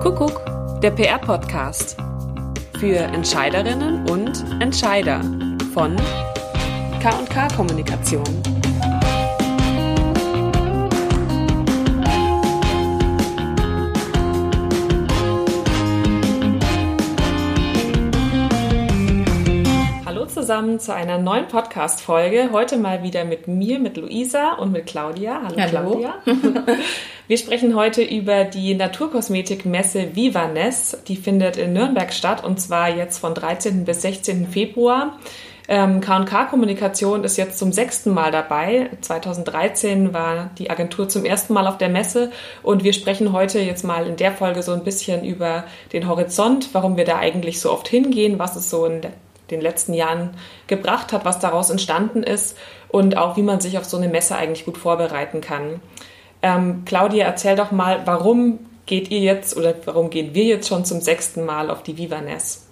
Kuckuck, 0.00 0.40
der 0.80 0.92
PR-Podcast. 0.92 1.98
Für 2.78 2.96
Entscheiderinnen 2.96 4.08
und 4.08 4.32
Entscheider 4.62 5.20
von 5.74 5.94
KK 7.00 7.54
Kommunikation. 7.54 8.24
Zusammen 20.50 20.80
zu 20.80 20.92
einer 20.92 21.16
neuen 21.16 21.46
Podcast-Folge. 21.46 22.48
Heute 22.50 22.76
mal 22.76 23.04
wieder 23.04 23.24
mit 23.24 23.46
mir, 23.46 23.78
mit 23.78 23.96
Luisa 23.96 24.54
und 24.54 24.72
mit 24.72 24.84
Claudia. 24.84 25.42
Hallo, 25.44 25.56
Hallo. 25.56 25.90
Claudia. 25.90 26.14
Wir 27.28 27.38
sprechen 27.38 27.76
heute 27.76 28.02
über 28.02 28.42
die 28.42 28.74
Naturkosmetikmesse 28.74 30.16
Vivanes. 30.16 30.98
Die 31.06 31.14
findet 31.14 31.56
in 31.56 31.72
Nürnberg 31.72 32.12
statt 32.12 32.42
und 32.42 32.60
zwar 32.60 32.88
jetzt 32.88 33.18
von 33.18 33.32
13. 33.32 33.84
bis 33.84 34.02
16. 34.02 34.48
Februar. 34.48 35.20
K&K 35.68 36.46
Kommunikation 36.46 37.22
ist 37.22 37.36
jetzt 37.36 37.56
zum 37.56 37.70
sechsten 37.70 38.12
Mal 38.12 38.32
dabei. 38.32 38.90
2013 39.02 40.12
war 40.12 40.50
die 40.58 40.68
Agentur 40.68 41.08
zum 41.08 41.24
ersten 41.24 41.52
Mal 41.52 41.68
auf 41.68 41.78
der 41.78 41.90
Messe 41.90 42.32
und 42.64 42.82
wir 42.82 42.92
sprechen 42.92 43.32
heute 43.32 43.60
jetzt 43.60 43.84
mal 43.84 44.04
in 44.04 44.16
der 44.16 44.32
Folge 44.32 44.64
so 44.64 44.72
ein 44.72 44.82
bisschen 44.82 45.24
über 45.24 45.62
den 45.92 46.08
Horizont, 46.08 46.70
warum 46.72 46.96
wir 46.96 47.04
da 47.04 47.18
eigentlich 47.18 47.60
so 47.60 47.70
oft 47.70 47.86
hingehen, 47.86 48.40
was 48.40 48.56
es 48.56 48.68
so 48.68 48.84
in 48.84 49.00
den 49.50 49.60
letzten 49.60 49.94
Jahren 49.94 50.30
gebracht 50.66 51.12
hat, 51.12 51.24
was 51.24 51.38
daraus 51.38 51.70
entstanden 51.70 52.22
ist 52.22 52.56
und 52.88 53.16
auch 53.16 53.36
wie 53.36 53.42
man 53.42 53.60
sich 53.60 53.78
auf 53.78 53.84
so 53.84 53.96
eine 53.96 54.08
Messe 54.08 54.36
eigentlich 54.36 54.64
gut 54.64 54.78
vorbereiten 54.78 55.40
kann. 55.40 55.80
Ähm, 56.42 56.82
Claudia, 56.86 57.26
erzähl 57.26 57.56
doch 57.56 57.70
mal, 57.70 58.02
warum 58.06 58.60
geht 58.86 59.10
ihr 59.10 59.20
jetzt 59.20 59.56
oder 59.56 59.74
warum 59.84 60.10
gehen 60.10 60.34
wir 60.34 60.44
jetzt 60.44 60.68
schon 60.68 60.84
zum 60.84 61.00
sechsten 61.00 61.44
Mal 61.44 61.70
auf 61.70 61.82
die 61.82 61.98
Vivanes? 61.98 62.66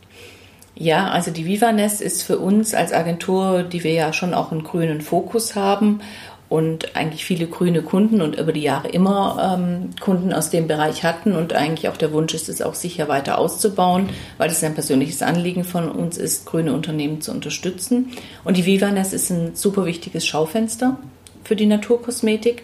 Ja, 0.74 1.08
also 1.08 1.30
die 1.32 1.44
Vivanes 1.44 2.00
ist 2.00 2.22
für 2.22 2.38
uns 2.38 2.72
als 2.72 2.92
Agentur, 2.92 3.64
die 3.64 3.82
wir 3.82 3.92
ja 3.92 4.12
schon 4.12 4.32
auch 4.32 4.52
einen 4.52 4.62
grünen 4.62 5.00
Fokus 5.00 5.56
haben 5.56 6.00
und 6.48 6.96
eigentlich 6.96 7.24
viele 7.24 7.46
grüne 7.46 7.82
Kunden 7.82 8.22
und 8.22 8.36
über 8.36 8.52
die 8.52 8.62
Jahre 8.62 8.88
immer 8.88 9.58
ähm, 9.58 9.90
Kunden 10.00 10.32
aus 10.32 10.48
dem 10.48 10.66
Bereich 10.66 11.04
hatten 11.04 11.32
und 11.32 11.52
eigentlich 11.52 11.88
auch 11.88 11.96
der 11.96 12.12
Wunsch 12.12 12.32
ist, 12.32 12.48
es 12.48 12.62
auch 12.62 12.74
sicher 12.74 13.08
weiter 13.08 13.38
auszubauen, 13.38 14.08
weil 14.38 14.50
es 14.50 14.64
ein 14.64 14.74
persönliches 14.74 15.22
Anliegen 15.22 15.64
von 15.64 15.90
uns 15.90 16.16
ist, 16.16 16.46
grüne 16.46 16.72
Unternehmen 16.72 17.20
zu 17.20 17.32
unterstützen. 17.32 18.12
Und 18.44 18.56
die 18.56 18.64
Vivanes 18.64 19.12
ist 19.12 19.30
ein 19.30 19.54
super 19.56 19.84
wichtiges 19.84 20.26
Schaufenster 20.26 20.96
für 21.44 21.54
die 21.54 21.66
Naturkosmetik. 21.66 22.62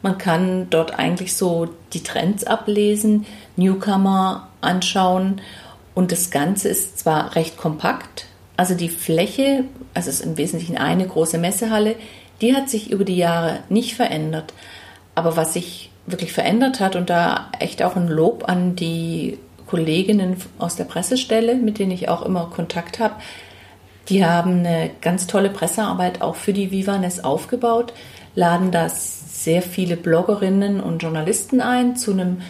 Man 0.00 0.16
kann 0.16 0.68
dort 0.70 0.98
eigentlich 0.98 1.34
so 1.34 1.68
die 1.92 2.02
Trends 2.02 2.44
ablesen, 2.44 3.26
Newcomer 3.56 4.48
anschauen 4.62 5.42
und 5.94 6.12
das 6.12 6.30
Ganze 6.30 6.68
ist 6.68 6.98
zwar 6.98 7.34
recht 7.34 7.56
kompakt, 7.56 8.26
also 8.56 8.74
die 8.74 8.88
Fläche, 8.88 9.64
also 9.92 10.08
es 10.08 10.20
ist 10.20 10.26
im 10.26 10.38
Wesentlichen 10.38 10.78
eine 10.78 11.06
große 11.06 11.38
Messehalle, 11.38 11.96
die 12.40 12.54
hat 12.54 12.68
sich 12.68 12.90
über 12.90 13.04
die 13.04 13.16
Jahre 13.16 13.60
nicht 13.68 13.94
verändert. 13.94 14.52
Aber 15.14 15.36
was 15.36 15.54
sich 15.54 15.90
wirklich 16.06 16.32
verändert 16.32 16.80
hat 16.80 16.96
und 16.96 17.10
da 17.10 17.50
echt 17.58 17.82
auch 17.82 17.96
ein 17.96 18.08
Lob 18.08 18.48
an 18.48 18.76
die 18.76 19.38
Kolleginnen 19.66 20.36
aus 20.58 20.76
der 20.76 20.84
Pressestelle, 20.84 21.56
mit 21.56 21.78
denen 21.78 21.90
ich 21.90 22.08
auch 22.08 22.22
immer 22.22 22.50
Kontakt 22.54 22.98
habe, 22.98 23.14
die 24.08 24.24
haben 24.24 24.60
eine 24.60 24.90
ganz 25.00 25.26
tolle 25.26 25.50
Pressearbeit 25.50 26.22
auch 26.22 26.36
für 26.36 26.52
die 26.52 26.70
Vivanes 26.70 27.24
aufgebaut, 27.24 27.92
laden 28.36 28.70
das 28.70 29.44
sehr 29.44 29.62
viele 29.62 29.96
Bloggerinnen 29.96 30.80
und 30.80 31.02
Journalisten 31.02 31.60
ein. 31.60 31.96
Zu 31.96 32.12
einem 32.12 32.42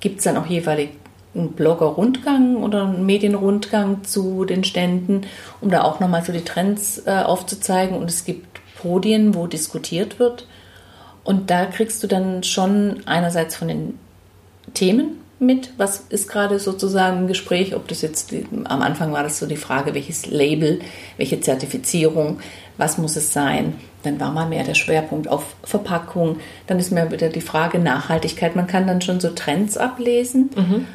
gibt 0.00 0.18
es 0.18 0.24
dann 0.24 0.36
auch 0.36 0.46
jeweilig 0.46 0.90
einen 1.34 1.52
Blogger-Rundgang 1.52 2.56
oder 2.56 2.84
einen 2.84 3.06
Medienrundgang 3.06 4.04
zu 4.04 4.44
den 4.44 4.64
Ständen, 4.64 5.22
um 5.60 5.70
da 5.70 5.82
auch 5.82 5.98
nochmal 5.98 6.24
so 6.24 6.32
die 6.32 6.44
Trends 6.44 7.02
äh, 7.06 7.22
aufzuzeigen. 7.22 7.96
Und 7.96 8.10
es 8.10 8.24
gibt 8.24 8.51
Podien, 8.82 9.34
wo 9.34 9.46
diskutiert 9.46 10.18
wird. 10.18 10.46
Und 11.24 11.50
da 11.50 11.66
kriegst 11.66 12.02
du 12.02 12.06
dann 12.08 12.42
schon 12.42 13.02
einerseits 13.06 13.54
von 13.54 13.68
den 13.68 13.98
Themen 14.74 15.18
mit, 15.38 15.72
was 15.76 16.04
ist 16.08 16.28
gerade 16.28 16.58
sozusagen 16.58 17.18
im 17.18 17.26
Gespräch, 17.26 17.74
ob 17.74 17.88
das 17.88 18.02
jetzt, 18.02 18.32
am 18.64 18.82
Anfang 18.82 19.12
war 19.12 19.22
das 19.22 19.38
so 19.38 19.46
die 19.46 19.56
Frage, 19.56 19.94
welches 19.94 20.26
Label, 20.26 20.80
welche 21.16 21.40
Zertifizierung, 21.40 22.38
was 22.76 22.96
muss 22.98 23.16
es 23.16 23.32
sein, 23.32 23.74
dann 24.02 24.18
war 24.18 24.32
mal 24.32 24.48
mehr 24.48 24.64
der 24.64 24.74
Schwerpunkt 24.74 25.28
auf 25.28 25.54
Verpackung. 25.62 26.38
Dann 26.66 26.78
ist 26.78 26.90
mehr 26.90 27.10
wieder 27.12 27.28
die 27.28 27.40
Frage 27.40 27.78
Nachhaltigkeit. 27.78 28.56
Man 28.56 28.66
kann 28.66 28.86
dann 28.86 29.00
schon 29.00 29.20
so 29.20 29.30
Trends 29.30 29.76
ablesen. 29.76 30.50
Mhm. 30.56 30.86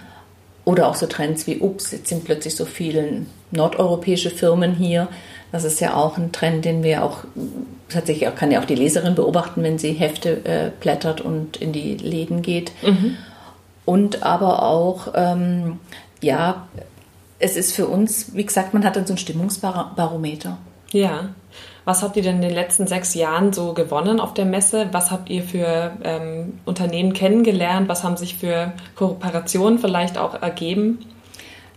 Oder 0.67 0.89
auch 0.89 0.95
so 0.95 1.05
Trends 1.05 1.47
wie, 1.47 1.59
ups, 1.59 1.93
jetzt 1.93 2.09
sind 2.09 2.25
plötzlich 2.25 2.57
so 2.57 2.65
viele 2.65 3.25
nordeuropäische 3.51 4.29
Firmen 4.29 4.75
hier. 4.75 5.07
Das 5.49 5.63
ist 5.63 5.79
ja 5.79 5.93
auch 5.93 6.17
ein 6.17 6.33
Trend, 6.33 6.65
den 6.65 6.83
wir 6.83 7.05
auch 7.05 7.19
tatsächlich 7.87 8.27
auch 8.27 8.35
kann 8.35 8.51
ja 8.51 8.59
auch 8.59 8.65
die 8.65 8.75
Leserin 8.75 9.15
beobachten, 9.15 9.63
wenn 9.63 9.77
sie 9.77 9.93
Hefte 9.93 10.43
äh, 10.43 10.71
blättert 10.77 11.21
und 11.21 11.55
in 11.55 11.71
die 11.71 11.95
Läden 11.95 12.41
geht. 12.41 12.73
Mhm. 12.81 13.15
Und 13.85 14.23
aber 14.23 14.61
auch, 14.63 15.13
ähm, 15.15 15.79
ja, 16.21 16.67
es 17.39 17.55
ist 17.55 17.73
für 17.73 17.87
uns, 17.87 18.35
wie 18.35 18.45
gesagt, 18.45 18.73
man 18.73 18.83
hat 18.83 18.97
dann 18.97 19.07
so 19.07 19.13
ein 19.13 19.17
Stimmungsbarometer. 19.17 20.57
Ja. 20.91 21.29
Was 21.85 22.03
habt 22.03 22.17
ihr 22.17 22.23
denn 22.23 22.35
in 22.35 22.41
den 22.41 22.53
letzten 22.53 22.85
sechs 22.85 23.13
Jahren 23.13 23.53
so 23.53 23.73
gewonnen 23.73 24.19
auf 24.19 24.33
der 24.33 24.45
Messe? 24.45 24.89
Was 24.91 25.09
habt 25.09 25.29
ihr 25.29 25.41
für 25.41 25.93
ähm, 26.03 26.59
Unternehmen 26.65 27.13
kennengelernt? 27.13 27.87
Was 27.87 28.03
haben 28.03 28.17
sich 28.17 28.35
für 28.35 28.73
Kooperationen 28.95 29.79
vielleicht 29.79 30.17
auch 30.17 30.41
ergeben? 30.41 30.99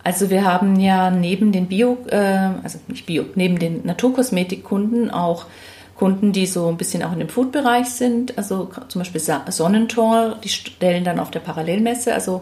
Also 0.02 0.30
wir 0.30 0.44
haben 0.44 0.80
ja 0.80 1.10
neben 1.10 1.52
den 1.52 1.66
Bio, 1.66 1.98
äh, 2.08 2.50
also 2.62 2.78
nicht 2.88 3.06
Bio, 3.06 3.24
neben 3.34 3.58
den 3.58 3.84
Naturkosmetikkunden 3.86 5.10
auch 5.10 5.46
Kunden, 5.94 6.32
die 6.32 6.46
so 6.46 6.66
ein 6.68 6.78
bisschen 6.78 7.02
auch 7.02 7.12
in 7.12 7.18
dem 7.18 7.28
Food-Bereich 7.28 7.90
sind. 7.90 8.38
Also 8.38 8.70
zum 8.88 9.00
Beispiel 9.02 9.20
Sonnentor, 9.20 10.36
die 10.42 10.48
stellen 10.48 11.04
dann 11.04 11.20
auf 11.20 11.30
der 11.30 11.40
Parallelmesse, 11.40 12.14
also 12.14 12.40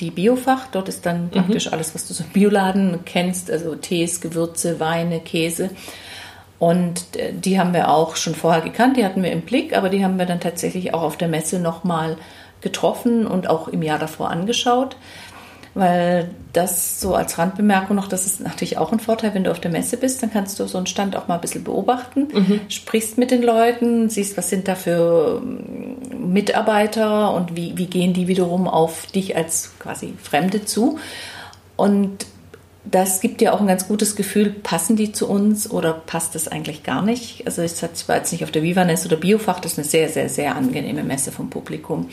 die 0.00 0.10
Biofach. 0.10 0.66
Dort 0.72 0.88
ist 0.88 1.06
dann 1.06 1.26
mhm. 1.26 1.30
praktisch 1.30 1.72
alles, 1.72 1.94
was 1.94 2.08
du 2.08 2.12
so 2.12 2.24
im 2.24 2.30
Bioladen 2.30 2.98
kennst, 3.04 3.50
also 3.50 3.76
Tees, 3.76 4.20
Gewürze, 4.20 4.80
Weine, 4.80 5.20
Käse. 5.20 5.70
Und 6.58 7.16
äh, 7.16 7.32
die 7.32 7.58
haben 7.58 7.74
wir 7.74 7.90
auch 7.90 8.16
schon 8.16 8.34
vorher 8.34 8.62
gekannt, 8.62 8.96
die 8.96 9.04
hatten 9.04 9.22
wir 9.22 9.32
im 9.32 9.42
Blick, 9.42 9.76
aber 9.76 9.88
die 9.88 10.04
haben 10.04 10.18
wir 10.18 10.26
dann 10.26 10.40
tatsächlich 10.40 10.94
auch 10.94 11.02
auf 11.02 11.16
der 11.16 11.28
Messe 11.28 11.58
nochmal 11.58 12.16
getroffen 12.60 13.26
und 13.26 13.48
auch 13.48 13.68
im 13.68 13.82
Jahr 13.82 13.98
davor 13.98 14.30
angeschaut. 14.30 14.96
Weil 15.74 16.30
das 16.54 17.02
so 17.02 17.14
als 17.14 17.36
Randbemerkung 17.36 17.96
noch, 17.96 18.08
das 18.08 18.24
ist 18.24 18.40
natürlich 18.40 18.78
auch 18.78 18.92
ein 18.92 18.98
Vorteil, 18.98 19.34
wenn 19.34 19.44
du 19.44 19.50
auf 19.50 19.60
der 19.60 19.70
Messe 19.70 19.98
bist, 19.98 20.22
dann 20.22 20.32
kannst 20.32 20.58
du 20.58 20.66
so 20.66 20.78
einen 20.78 20.86
Stand 20.86 21.14
auch 21.16 21.28
mal 21.28 21.34
ein 21.34 21.42
bisschen 21.42 21.64
beobachten, 21.64 22.28
mhm. 22.32 22.60
sprichst 22.70 23.18
mit 23.18 23.30
den 23.30 23.42
Leuten, 23.42 24.08
siehst, 24.08 24.38
was 24.38 24.48
sind 24.48 24.68
da 24.68 24.74
für 24.74 25.42
ähm, 25.44 26.32
Mitarbeiter 26.32 27.34
und 27.34 27.56
wie, 27.56 27.76
wie 27.76 27.86
gehen 27.86 28.14
die 28.14 28.26
wiederum 28.26 28.68
auf 28.68 29.04
dich 29.04 29.36
als 29.36 29.74
quasi 29.78 30.14
Fremde 30.22 30.64
zu. 30.64 30.98
Und 31.76 32.24
das 32.90 33.20
gibt 33.20 33.40
dir 33.40 33.52
auch 33.52 33.60
ein 33.60 33.66
ganz 33.66 33.88
gutes 33.88 34.16
Gefühl, 34.16 34.50
passen 34.50 34.96
die 34.96 35.12
zu 35.12 35.28
uns 35.28 35.70
oder 35.70 35.92
passt 35.92 36.34
das 36.34 36.48
eigentlich 36.48 36.82
gar 36.82 37.02
nicht? 37.02 37.46
Also 37.46 37.62
ich 37.62 37.72
war 38.08 38.16
jetzt 38.16 38.32
nicht 38.32 38.44
auf 38.44 38.50
der 38.50 38.62
Vivanes 38.62 39.04
oder 39.06 39.16
Biofach, 39.16 39.60
das 39.60 39.72
ist 39.72 39.78
eine 39.78 39.86
sehr, 39.86 40.08
sehr, 40.08 40.28
sehr 40.28 40.56
angenehme 40.56 41.02
Messe 41.02 41.32
vom 41.32 41.50
Publikum. 41.50 42.08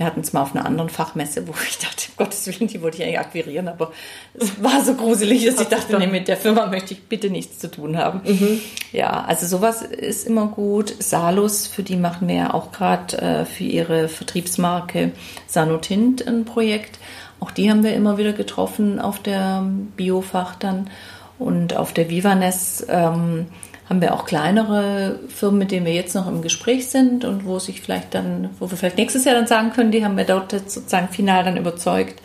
Wir 0.00 0.06
hatten 0.06 0.20
es 0.20 0.32
mal 0.32 0.40
auf 0.40 0.56
einer 0.56 0.64
anderen 0.64 0.88
Fachmesse, 0.88 1.46
wo 1.46 1.52
ich 1.62 1.76
dachte, 1.76 2.06
um 2.08 2.24
Gottes 2.24 2.46
Willen, 2.46 2.68
die 2.68 2.80
wollte 2.80 2.96
ich 2.96 3.02
eigentlich 3.02 3.18
akquirieren, 3.18 3.68
aber 3.68 3.92
es 4.32 4.62
war 4.62 4.82
so 4.82 4.94
gruselig, 4.94 5.44
dass 5.44 5.60
ich 5.60 5.68
dachte, 5.68 5.98
nee, 5.98 6.06
mit 6.06 6.26
der 6.26 6.38
Firma 6.38 6.64
möchte 6.66 6.94
ich 6.94 7.02
bitte 7.02 7.28
nichts 7.28 7.58
zu 7.58 7.70
tun 7.70 7.98
haben. 7.98 8.22
Mhm. 8.24 8.60
Ja, 8.92 9.24
also 9.26 9.46
sowas 9.46 9.82
ist 9.82 10.26
immer 10.26 10.46
gut. 10.46 10.94
Salus, 11.00 11.66
für 11.66 11.82
die 11.82 11.96
machen 11.96 12.28
wir 12.28 12.34
ja 12.34 12.54
auch 12.54 12.72
gerade 12.72 13.18
äh, 13.18 13.44
für 13.44 13.64
ihre 13.64 14.08
Vertriebsmarke 14.08 15.12
Sanotint 15.46 16.26
ein 16.26 16.46
Projekt. 16.46 16.98
Auch 17.40 17.50
die 17.50 17.70
haben 17.70 17.82
wir 17.82 17.94
immer 17.94 18.18
wieder 18.18 18.32
getroffen 18.32 19.00
auf 19.00 19.18
der 19.18 19.64
Biofach 19.96 20.54
dann. 20.56 20.90
Und 21.38 21.74
auf 21.74 21.94
der 21.94 22.10
Vivanes 22.10 22.86
ähm, 22.88 23.46
haben 23.88 24.00
wir 24.00 24.14
auch 24.14 24.26
kleinere 24.26 25.18
Firmen, 25.28 25.58
mit 25.58 25.72
denen 25.72 25.86
wir 25.86 25.94
jetzt 25.94 26.14
noch 26.14 26.28
im 26.28 26.42
Gespräch 26.42 26.88
sind 26.88 27.24
und 27.24 27.44
wo 27.46 27.58
sich 27.58 27.80
vielleicht 27.80 28.14
dann, 28.14 28.50
wo 28.60 28.70
wir 28.70 28.76
vielleicht 28.76 28.98
nächstes 28.98 29.24
Jahr 29.24 29.34
dann 29.34 29.46
sagen 29.46 29.72
können, 29.72 29.90
die 29.90 30.04
haben 30.04 30.16
wir 30.16 30.24
dort 30.24 30.52
sozusagen 30.52 31.08
final 31.08 31.44
dann 31.44 31.56
überzeugt. 31.56 32.20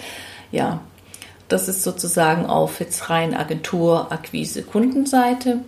Ja, 0.51 0.81
das 1.47 1.67
ist 1.67 1.83
sozusagen 1.83 2.45
auf 2.45 2.79
jetzt 2.79 3.09
rein 3.09 3.33
Agentur, 3.33 4.11
Akquise, 4.11 4.63
Kundenseite. 4.63 5.59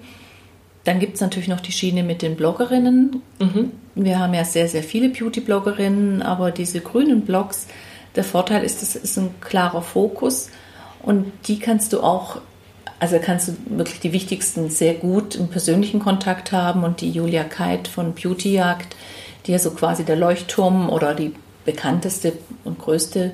Dann 0.84 1.00
gibt 1.00 1.16
es 1.16 1.22
natürlich 1.22 1.48
noch 1.48 1.62
die 1.62 1.72
Schiene 1.72 2.04
mit 2.04 2.22
den 2.22 2.36
Bloggerinnen. 2.36 3.22
Mhm. 3.40 3.72
Wir 3.96 4.20
haben 4.20 4.34
ja 4.34 4.46
sehr, 4.46 4.68
sehr 4.68 4.84
viele 4.84 5.10
Beauty-Bloggerinnen, 5.10 6.22
aber 6.22 6.52
diese 6.52 6.82
grünen 6.82 7.22
Blogs, 7.22 7.68
der 8.18 8.26
Vorteil 8.26 8.64
ist, 8.64 8.82
es 8.82 8.96
ist 8.96 9.18
ein 9.18 9.34
klarer 9.40 9.82
Fokus 9.82 10.50
und 11.02 11.32
die 11.48 11.60
kannst 11.60 11.94
du 11.94 12.02
auch, 12.02 12.42
also 13.00 13.18
kannst 13.22 13.48
du 13.48 13.56
wirklich 13.70 14.00
die 14.00 14.12
wichtigsten 14.12 14.70
sehr 14.70 14.96
gut 14.96 15.36
im 15.36 15.48
persönlichen 15.48 16.00
Kontakt 16.00 16.52
haben 16.52 16.84
und 16.84 17.00
die 17.00 17.12
Julia 17.12 17.44
Keit 17.44 17.88
von 17.88 18.14
Beautyjagd, 18.14 18.96
die 19.46 19.54
ja 19.54 19.60
so 19.60 19.72
quasi 19.72 20.04
der 20.04 20.18
Leuchtturm 20.18 20.90
oder 20.90 21.14
die 21.14 21.34
bekannteste 21.64 22.34
und 22.64 22.80
größte 22.80 23.32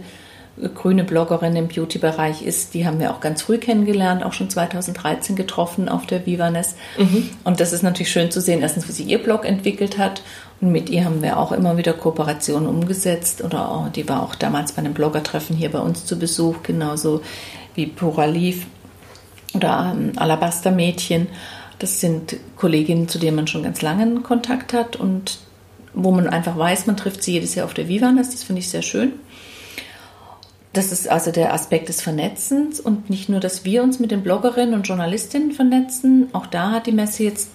grüne 0.76 1.04
Bloggerin 1.04 1.56
im 1.56 1.68
Beauty-Bereich 1.68 2.44
ist, 2.44 2.76
die 2.76 2.86
haben 2.86 3.00
wir 3.00 3.12
auch 3.12 3.22
ganz 3.22 3.42
früh 3.42 3.58
kennengelernt, 3.58 4.24
auch 4.24 4.34
schon 4.34 4.52
2013 4.52 5.36
getroffen 5.36 5.90
auf 5.90 6.06
der 6.06 6.26
Vivanes. 6.28 6.76
Mhm. 6.98 7.32
Und 7.44 7.60
das 7.60 7.74
ist 7.74 7.82
natürlich 7.82 8.12
schön 8.12 8.30
zu 8.30 8.40
sehen, 8.40 8.62
erstens, 8.62 8.88
wie 8.88 8.92
sie 8.92 9.04
ihr 9.04 9.18
Blog 9.18 9.46
entwickelt 9.46 9.98
hat. 9.98 10.22
Und 10.64 10.72
mit 10.72 10.90
ihr 10.90 11.04
haben 11.04 11.22
wir 11.22 11.38
auch 11.38 11.52
immer 11.52 11.76
wieder 11.76 11.92
Kooperationen 11.92 12.70
umgesetzt. 12.70 13.44
Oder 13.44 13.70
auch, 13.70 13.90
die 13.90 14.08
war 14.08 14.24
auch 14.24 14.34
damals 14.34 14.72
bei 14.72 14.78
einem 14.78 14.94
Bloggertreffen 14.94 15.58
hier 15.58 15.70
bei 15.70 15.80
uns 15.80 16.06
zu 16.06 16.18
Besuch, 16.18 16.64
genauso 16.64 17.22
wie 17.76 17.86
Pura 17.86 18.24
Leaf 18.24 18.66
oder 19.54 19.94
ähm, 19.94 20.14
Alabaster 20.16 20.72
Mädchen. 20.72 21.28
Das 21.80 22.00
sind 22.00 22.38
Kolleginnen, 22.56 23.10
zu 23.10 23.20
denen 23.20 23.36
man 23.36 23.48
schon 23.48 23.64
ganz 23.64 23.82
lange 23.82 24.22
Kontakt 24.22 24.72
hat 24.72 24.96
und 24.96 25.40
wo 25.94 26.12
man 26.12 26.30
einfach 26.30 26.58
weiß, 26.58 26.88
man 26.88 26.96
trifft 26.96 27.24
sie 27.24 27.34
jedes 27.34 27.56
Jahr 27.56 27.66
auf 27.66 27.74
der 27.74 27.90
Vivanes. 27.90 28.30
Das 28.30 28.46
finde 28.46 28.62
ich 28.62 28.70
sehr 28.70 28.84
schön. 28.84 29.12
Das 30.72 30.94
ist 30.94 31.10
also 31.10 31.32
der 31.32 31.54
Aspekt 31.54 31.90
des 31.90 32.00
Vernetzens 32.00 32.80
und 32.80 33.10
nicht 33.10 33.28
nur, 33.28 33.42
dass 33.42 33.66
wir 33.66 33.84
uns 33.84 34.00
mit 34.00 34.12
den 34.12 34.24
Bloggerinnen 34.24 34.76
und 34.76 34.88
Journalistinnen 34.88 35.52
vernetzen. 35.52 36.30
Auch 36.32 36.48
da 36.48 36.72
hat 36.72 36.88
die 36.88 36.94
Messe 36.94 37.24
jetzt 37.24 37.50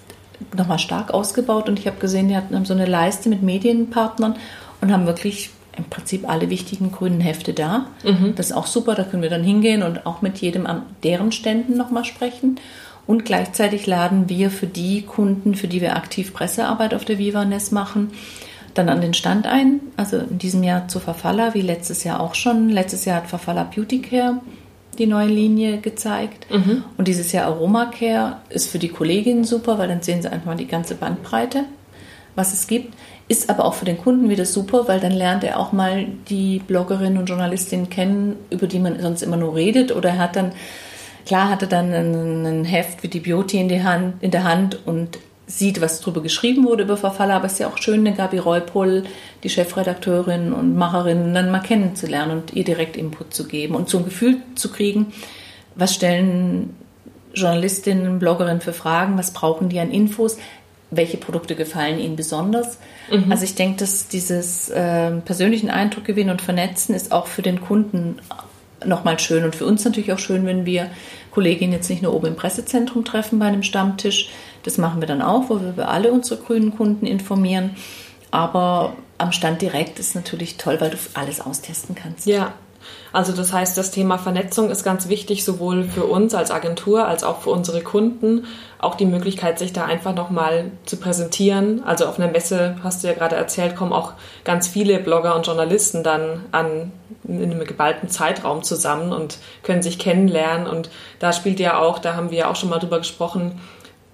nochmal 0.56 0.79
stark 0.79 1.12
ausgebaut 1.12 1.69
und 1.69 1.79
ich 1.79 1.87
habe 1.87 1.99
gesehen, 1.99 2.29
die 2.29 2.37
hatten 2.37 2.64
so 2.64 2.75
eine 2.75 2.87
Leiste 2.87 3.29
mit 3.29 3.43
Medienpartnern 3.43 4.37
und 4.81 4.93
haben 4.93 5.06
wirklich 5.06 5.50
im 5.76 5.85
Prinzip 5.85 6.29
alle 6.29 6.50
wichtigen 6.50 6.90
grünen 6.90 7.20
Hefte 7.20 7.52
da. 7.52 7.87
Mhm. 8.02 8.35
Das 8.35 8.46
ist 8.46 8.56
auch 8.56 8.67
super, 8.67 8.94
da 8.94 9.05
können 9.05 9.23
wir 9.23 9.31
dann 9.31 9.44
hingehen 9.44 9.82
und 9.82 10.06
auch 10.06 10.23
mit 10.23 10.38
jedem 10.38 10.67
an 10.67 10.82
deren 11.05 11.32
Ständen 11.32 11.76
nochmal 11.76 12.05
sprechen. 12.05 12.58
Und 13.06 13.25
gleichzeitig 13.25 13.87
laden 13.87 14.29
wir 14.29 14.50
für 14.50 14.67
die 14.67 15.02
Kunden, 15.02 15.55
für 15.55 15.69
die 15.69 15.81
wir 15.81 15.96
aktiv 15.96 16.35
Pressearbeit 16.35 16.93
auf 16.93 17.05
der 17.05 17.19
Vivanes 17.19 17.70
machen, 17.70 18.11
dann 18.75 18.88
an 18.88 19.00
den 19.00 19.14
Stand 19.14 19.46
ein. 19.46 19.81
Also 19.96 20.19
in 20.19 20.38
diesem 20.38 20.62
Jahr 20.62 20.88
zu 20.88 21.00
Verfalla, 21.00 21.55
wie 21.55 21.62
letztes 21.62 22.05
Jahr 22.05 22.20
auch 22.20 22.34
schon. 22.34 22.69
Letztes 22.69 23.06
Jahr 23.06 23.19
hat 23.19 23.29
Verfalla 23.29 23.64
Beauty 23.64 24.02
Care 24.02 24.41
die 24.99 25.06
neue 25.06 25.29
Linie 25.29 25.79
gezeigt. 25.79 26.47
Mhm. 26.50 26.85
Und 26.97 27.09
dieses 27.09 27.33
Jahr 27.33 27.47
Aroma 27.47 27.87
Care 27.87 28.39
ist 28.50 28.71
für 28.71 28.79
die 28.79 28.89
Kolleginnen 28.89 29.45
super, 29.45 29.79
weil 29.79 29.89
dann 29.89 30.03
sehen 30.03 30.23
sie 30.23 30.31
einfach 30.31 30.47
mal 30.47 30.56
die 30.56 30.67
ganze 30.67 30.95
Bandbreite, 30.95 31.65
was 32.35 32.53
es 32.53 32.67
gibt. 32.67 32.95
Ist 33.29 33.50
aber 33.50 33.65
auch 33.65 33.75
für 33.75 33.85
den 33.85 33.99
Kunden 33.99 34.31
wieder 34.31 34.47
super, 34.47 34.89
weil 34.89 35.00
dann 35.00 35.12
lernt 35.12 35.45
er 35.45 35.61
auch 35.61 35.73
mal 35.73 36.06
die 36.29 36.61
Bloggerinnen 36.61 37.19
und 37.19 37.27
Journalistinnen 37.27 37.91
kennen, 37.91 38.37
über 38.50 38.67
die 38.67 38.79
man 38.79 39.00
sonst 39.00 39.23
immer 39.23 39.37
nur 39.37 39.55
redet. 39.55 39.95
Oder 39.95 40.11
er 40.11 40.19
hat 40.19 40.37
dann, 40.37 40.53
klar, 41.27 41.51
hat 41.51 41.62
er 41.62 41.69
dann 41.69 41.93
ein, 41.93 42.65
Heft 42.65 43.03
wie 43.03 43.09
die 43.09 43.21
Beauty 43.21 43.61
in, 43.61 43.69
die 43.69 43.83
Hand, 43.83 44.23
in 44.23 44.31
der 44.31 44.44
Hand 44.44 44.79
und 44.87 45.19
sieht, 45.49 45.81
was 45.81 46.00
darüber 46.00 46.23
geschrieben 46.23 46.65
wurde 46.65 46.85
über 46.85 46.97
Verfaller, 46.97 47.35
aber 47.35 47.47
es 47.47 47.55
ist 47.55 47.59
ja 47.59 47.69
auch 47.69 47.79
schön, 47.79 48.06
eine 48.06 48.15
Gabi 48.15 48.39
Reupol, 48.39 49.05
die 49.43 49.49
Chefredakteurin 49.49 50.53
und 50.53 50.77
Macherin, 50.77 51.35
dann 51.35 51.50
mal 51.50 51.61
kennenzulernen 51.61 52.39
und 52.39 52.53
ihr 52.53 52.65
direkt 52.65 52.97
Input 52.97 53.35
zu 53.35 53.49
geben 53.49 53.75
und 53.75 53.89
so 53.89 53.99
ein 53.99 54.05
Gefühl 54.05 54.37
zu 54.55 54.71
kriegen, 54.71 55.12
was 55.75 55.95
stellen 55.95 56.77
Journalistinnen, 57.35 58.19
Bloggerinnen 58.19 58.61
für 58.61 58.75
Fragen, 58.75 59.17
was 59.17 59.33
brauchen 59.33 59.71
die 59.71 59.81
an 59.81 59.91
Infos, 59.91 60.37
welche 60.91 61.17
Produkte 61.17 61.55
gefallen 61.55 61.99
ihnen 61.99 62.17
besonders. 62.17 62.79
Mhm. 63.11 63.31
Also 63.31 63.44
ich 63.44 63.55
denke, 63.55 63.79
dass 63.79 64.09
dieses 64.09 64.69
äh, 64.69 65.12
persönlichen 65.12 65.71
Eindruck 65.71 66.05
gewinnen 66.05 66.31
und 66.31 66.43
vernetzen 66.43 66.94
ist 66.94 67.11
auch 67.11 67.27
für 67.27 67.43
den 67.43 67.61
Kunden 67.61 68.17
nochmal 68.85 69.19
schön 69.19 69.44
und 69.44 69.56
für 69.56 69.67
uns 69.67 69.85
natürlich 69.85 70.12
auch 70.12 70.19
schön, 70.19 70.47
wenn 70.47 70.67
wir 70.67 70.91
Kolleginnen 71.31 71.73
jetzt 71.73 71.91
nicht 71.91 72.03
nur 72.03 72.15
oben 72.15 72.27
im 72.27 72.37
Pressezentrum 72.37 73.05
treffen 73.05 73.39
bei 73.39 73.47
einem 73.47 73.62
Stammtisch, 73.62 74.31
das 74.64 74.78
machen 74.78 75.00
wir 75.00 75.08
dann 75.08 75.22
auch, 75.22 75.49
wo 75.49 75.60
wir 75.60 75.88
alle 75.88 76.12
unsere 76.12 76.40
grünen 76.40 76.76
Kunden 76.76 77.06
informieren. 77.06 77.76
Aber 78.31 78.94
am 79.16 79.32
Stand 79.32 79.62
direkt 79.62 79.99
ist 79.99 80.14
natürlich 80.14 80.56
toll, 80.56 80.81
weil 80.81 80.90
du 80.90 80.96
alles 81.14 81.40
austesten 81.40 81.94
kannst. 81.94 82.26
Ja, 82.26 82.52
also 83.12 83.32
das 83.32 83.52
heißt, 83.52 83.76
das 83.76 83.90
Thema 83.90 84.19
Vernetzung 84.19 84.70
ist 84.70 84.84
ganz 84.84 85.08
wichtig, 85.08 85.44
sowohl 85.44 85.84
für 85.84 86.05
uns 86.05 86.34
als 86.34 86.50
Agentur 86.50 87.06
als 87.06 87.25
auch 87.25 87.40
für 87.40 87.50
unsere 87.50 87.81
Kunden. 87.81 88.46
Auch 88.78 88.94
die 88.94 89.06
Möglichkeit, 89.06 89.58
sich 89.58 89.72
da 89.72 89.84
einfach 89.84 90.14
nochmal 90.14 90.70
zu 90.84 90.99
präsentieren. 90.99 91.82
Also 91.84 92.06
auf 92.06 92.19
einer 92.19 92.31
Messe, 92.31 92.76
hast 92.82 93.02
du 93.02 93.08
ja 93.08 93.14
gerade 93.14 93.37
erzählt, 93.37 93.76
kommen 93.76 93.93
auch 93.93 94.12
ganz 94.44 94.69
viele 94.69 94.99
Blogger 94.99 95.34
und 95.34 95.46
Journalisten 95.46 96.02
dann 96.02 96.44
an 96.52 96.93
in 97.25 97.43
einem 97.43 97.64
geballten 97.64 98.08
Zeitraum 98.08 98.62
zusammen 98.62 99.12
und 99.12 99.38
können 99.62 99.82
sich 99.82 99.99
kennenlernen. 99.99 100.66
Und 100.66 100.90
da 101.19 101.32
spielt 101.32 101.60
ja 101.60 101.78
auch, 101.78 101.99
da 101.99 102.14
haben 102.14 102.31
wir 102.31 102.38
ja 102.38 102.50
auch 102.50 102.56
schon 102.56 102.70
mal 102.70 102.78
drüber 102.78 102.99
gesprochen, 102.99 103.60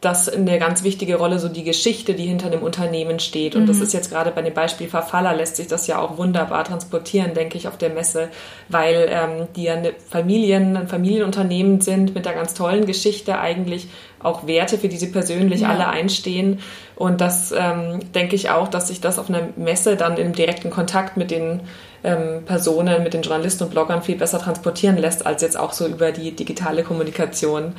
das 0.04 0.28
eine 0.28 0.58
ganz 0.58 0.84
wichtige 0.84 1.16
Rolle, 1.16 1.38
so 1.38 1.48
die 1.48 1.64
Geschichte, 1.64 2.14
die 2.14 2.26
hinter 2.26 2.50
dem 2.50 2.62
Unternehmen 2.62 3.18
steht. 3.20 3.54
Und 3.54 3.62
mhm. 3.62 3.66
das 3.66 3.80
ist 3.80 3.92
jetzt 3.92 4.10
gerade 4.10 4.30
bei 4.30 4.42
dem 4.42 4.54
Beispiel 4.54 4.88
Verfaller 4.88 5.34
lässt 5.34 5.56
sich 5.56 5.66
das 5.66 5.86
ja 5.86 5.98
auch 5.98 6.18
wunderbar 6.18 6.64
transportieren, 6.64 7.34
denke 7.34 7.56
ich, 7.56 7.68
auf 7.68 7.78
der 7.78 7.90
Messe, 7.90 8.28
weil 8.68 9.08
ähm, 9.10 9.48
die 9.56 9.64
ja 9.64 9.74
eine 9.74 9.92
Familien, 10.08 10.76
ein 10.76 10.88
Familienunternehmen 10.88 11.80
sind 11.80 12.14
mit 12.14 12.26
einer 12.26 12.36
ganz 12.36 12.54
tollen 12.54 12.86
Geschichte 12.86 13.38
eigentlich 13.38 13.88
auch 14.20 14.46
Werte, 14.46 14.78
für 14.78 14.88
die 14.88 14.96
sie 14.96 15.08
persönlich 15.08 15.60
ja. 15.60 15.68
alle 15.68 15.88
einstehen. 15.88 16.60
Und 16.96 17.20
das 17.20 17.52
ähm, 17.56 18.00
denke 18.14 18.36
ich 18.36 18.50
auch, 18.50 18.68
dass 18.68 18.88
sich 18.88 19.00
das 19.00 19.18
auf 19.18 19.28
einer 19.28 19.48
Messe 19.56 19.96
dann 19.96 20.16
im 20.16 20.32
direkten 20.32 20.70
Kontakt 20.70 21.16
mit 21.16 21.30
den 21.30 21.60
ähm, 22.04 22.44
Personen, 22.44 23.02
mit 23.02 23.14
den 23.14 23.22
Journalisten 23.22 23.64
und 23.64 23.70
Bloggern 23.70 24.02
viel 24.02 24.16
besser 24.16 24.38
transportieren 24.38 24.96
lässt, 24.96 25.26
als 25.26 25.42
jetzt 25.42 25.58
auch 25.58 25.72
so 25.72 25.86
über 25.86 26.12
die 26.12 26.32
digitale 26.32 26.82
Kommunikation. 26.82 27.74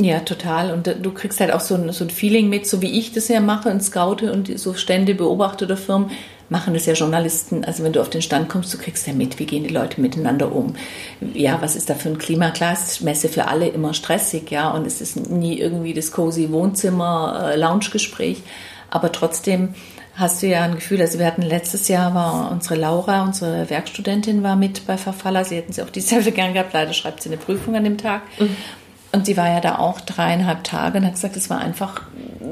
Ja, 0.00 0.20
total. 0.20 0.70
Und 0.72 0.86
du 0.86 1.12
kriegst 1.12 1.40
halt 1.40 1.52
auch 1.52 1.60
so 1.60 1.74
ein, 1.74 1.92
so 1.92 2.04
ein 2.04 2.10
Feeling 2.10 2.48
mit, 2.48 2.66
so 2.68 2.80
wie 2.82 2.98
ich 2.98 3.12
das 3.12 3.26
ja 3.28 3.40
mache 3.40 3.68
und 3.68 3.82
scoute 3.82 4.32
und 4.32 4.56
so 4.58 4.74
Stände 4.74 5.14
beobachte 5.14 5.64
oder 5.64 5.76
Firmen, 5.76 6.10
machen 6.48 6.72
das 6.72 6.86
ja 6.86 6.94
Journalisten. 6.94 7.64
Also 7.64 7.82
wenn 7.82 7.92
du 7.92 8.00
auf 8.00 8.08
den 8.08 8.22
Stand 8.22 8.48
kommst, 8.48 8.72
du 8.72 8.78
kriegst 8.78 9.06
ja 9.06 9.12
mit, 9.12 9.38
wie 9.38 9.46
gehen 9.46 9.64
die 9.64 9.74
Leute 9.74 10.00
miteinander 10.00 10.54
um. 10.54 10.76
Ja, 11.34 11.58
was 11.60 11.76
ist 11.76 11.90
da 11.90 11.94
für 11.94 12.08
ein 12.08 12.18
Klima? 12.18 12.50
Klar, 12.50 12.72
ist 12.72 13.02
Messe 13.02 13.28
für 13.28 13.48
alle 13.48 13.68
immer 13.68 13.92
stressig, 13.92 14.50
ja, 14.50 14.70
und 14.70 14.86
es 14.86 15.00
ist 15.00 15.28
nie 15.28 15.58
irgendwie 15.58 15.94
das 15.94 16.12
cozy 16.12 16.50
Wohnzimmer, 16.50 17.52
äh. 17.54 18.36
Aber 18.90 19.12
trotzdem 19.12 19.74
hast 20.14 20.42
du 20.42 20.46
ja 20.46 20.62
ein 20.62 20.76
Gefühl, 20.76 21.00
also 21.00 21.18
wir 21.18 21.26
hatten 21.26 21.42
letztes 21.42 21.88
Jahr 21.88 22.14
war 22.14 22.50
unsere 22.50 22.76
Laura, 22.76 23.24
unsere 23.24 23.68
Werkstudentin 23.68 24.42
war 24.42 24.56
mit 24.56 24.86
bei 24.86 24.96
Verfaller. 24.96 25.44
Sie 25.44 25.56
hätten 25.56 25.72
sie 25.72 25.82
auch 25.82 25.90
dieses 25.90 26.10
Jahr 26.10 26.22
gern 26.22 26.54
gehabt. 26.54 26.72
Leider 26.72 26.92
schreibt 26.92 27.22
sie 27.22 27.28
eine 27.28 27.36
Prüfung 27.36 27.76
an 27.76 27.84
dem 27.84 27.98
Tag. 27.98 28.22
Mhm. 28.38 28.56
Und 29.10 29.24
sie 29.24 29.36
war 29.36 29.48
ja 29.48 29.60
da 29.60 29.78
auch 29.78 30.00
dreieinhalb 30.00 30.64
Tage 30.64 30.98
und 30.98 31.06
hat 31.06 31.14
gesagt, 31.14 31.36
es 31.36 31.48
war 31.48 31.58
einfach 31.58 32.02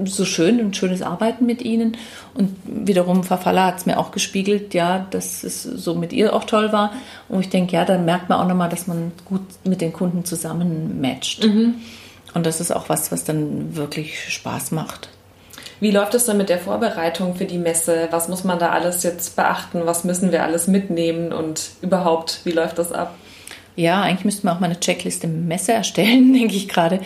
so 0.04 0.24
schön 0.24 0.60
und 0.60 0.76
schönes 0.76 1.02
Arbeiten 1.02 1.44
mit 1.44 1.60
ihnen. 1.62 1.96
Und 2.34 2.56
wiederum 2.64 3.24
Verfaller 3.24 3.66
hat 3.66 3.78
es 3.78 3.86
mir 3.86 3.98
auch 3.98 4.10
gespiegelt, 4.10 4.72
ja, 4.72 5.06
dass 5.10 5.44
es 5.44 5.62
so 5.62 5.94
mit 5.94 6.12
ihr 6.12 6.34
auch 6.34 6.44
toll 6.44 6.72
war. 6.72 6.92
Und 7.28 7.40
ich 7.40 7.50
denke, 7.50 7.74
ja, 7.74 7.84
da 7.84 7.98
merkt 7.98 8.30
man 8.30 8.40
auch 8.40 8.48
nochmal, 8.48 8.70
dass 8.70 8.86
man 8.86 9.12
gut 9.26 9.42
mit 9.64 9.80
den 9.82 9.92
Kunden 9.92 10.24
zusammen 10.24 11.00
matcht. 11.00 11.44
Mhm. 11.44 11.74
Und 12.32 12.46
das 12.46 12.60
ist 12.60 12.70
auch 12.70 12.88
was, 12.88 13.12
was 13.12 13.24
dann 13.24 13.76
wirklich 13.76 14.32
Spaß 14.32 14.70
macht. 14.70 15.10
Wie 15.78 15.90
läuft 15.90 16.14
es 16.14 16.24
dann 16.24 16.38
mit 16.38 16.48
der 16.48 16.58
Vorbereitung 16.58 17.34
für 17.34 17.44
die 17.44 17.58
Messe? 17.58 18.08
Was 18.10 18.28
muss 18.28 18.44
man 18.44 18.58
da 18.58 18.70
alles 18.70 19.02
jetzt 19.02 19.36
beachten? 19.36 19.82
Was 19.84 20.04
müssen 20.04 20.32
wir 20.32 20.42
alles 20.42 20.68
mitnehmen? 20.68 21.32
Und 21.32 21.70
überhaupt, 21.82 22.40
wie 22.44 22.52
läuft 22.52 22.78
das 22.78 22.92
ab? 22.92 23.14
Ja, 23.76 24.00
eigentlich 24.00 24.24
müssten 24.24 24.48
wir 24.48 24.52
auch 24.52 24.60
mal 24.60 24.66
eine 24.66 24.80
Checkliste 24.80 25.26
Messe 25.28 25.72
erstellen, 25.72 26.32
denke 26.38 26.56
ich 26.56 26.68
gerade. 26.68 27.00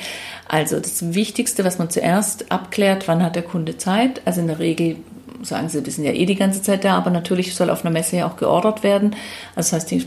Also 0.48 0.78
das 0.78 1.14
Wichtigste, 1.14 1.64
was 1.64 1.78
man 1.78 1.90
zuerst 1.90 2.50
abklärt, 2.50 3.08
wann 3.08 3.22
hat 3.22 3.36
der 3.36 3.42
Kunde 3.42 3.76
Zeit? 3.76 4.22
Also 4.24 4.40
in 4.40 4.46
der 4.46 4.60
Regel 4.60 4.96
sagen 5.42 5.68
sie, 5.68 5.82
die 5.82 5.90
sind 5.90 6.04
ja 6.04 6.12
eh 6.12 6.26
die 6.26 6.36
ganze 6.36 6.62
Zeit 6.62 6.84
da, 6.84 6.96
aber 6.96 7.10
natürlich 7.10 7.54
soll 7.54 7.70
auf 7.70 7.84
einer 7.84 7.92
Messe 7.92 8.16
ja 8.16 8.26
auch 8.26 8.36
geordert 8.36 8.82
werden. 8.82 9.16
Also 9.54 9.70
das 9.70 9.72
heißt, 9.72 9.90
die 9.90 10.06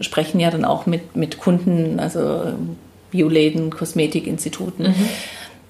sprechen 0.00 0.40
ja 0.40 0.50
dann 0.50 0.64
auch 0.64 0.86
mit, 0.86 1.16
mit 1.16 1.38
Kunden, 1.38 1.98
also 1.98 2.52
Bioläden, 3.10 3.70
Kosmetikinstituten. 3.70 4.88
Mhm. 4.88 5.08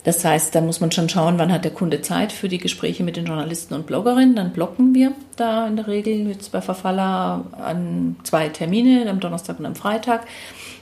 Das 0.06 0.24
heißt, 0.24 0.54
da 0.54 0.60
muss 0.60 0.80
man 0.80 0.92
schon 0.92 1.08
schauen, 1.08 1.36
wann 1.36 1.52
hat 1.52 1.64
der 1.64 1.72
Kunde 1.72 2.00
Zeit 2.00 2.30
für 2.30 2.48
die 2.48 2.58
Gespräche 2.58 3.02
mit 3.02 3.16
den 3.16 3.26
Journalisten 3.26 3.74
und 3.74 3.88
Bloggerinnen. 3.88 4.36
Dann 4.36 4.52
blocken 4.52 4.94
wir 4.94 5.10
da 5.34 5.66
in 5.66 5.74
der 5.74 5.88
Regel 5.88 6.28
jetzt 6.28 6.52
bei 6.52 6.60
Verfaller 6.60 7.44
an 7.60 8.14
zwei 8.22 8.48
Termine, 8.48 9.10
am 9.10 9.18
Donnerstag 9.18 9.58
und 9.58 9.66
am 9.66 9.74
Freitag, 9.74 10.24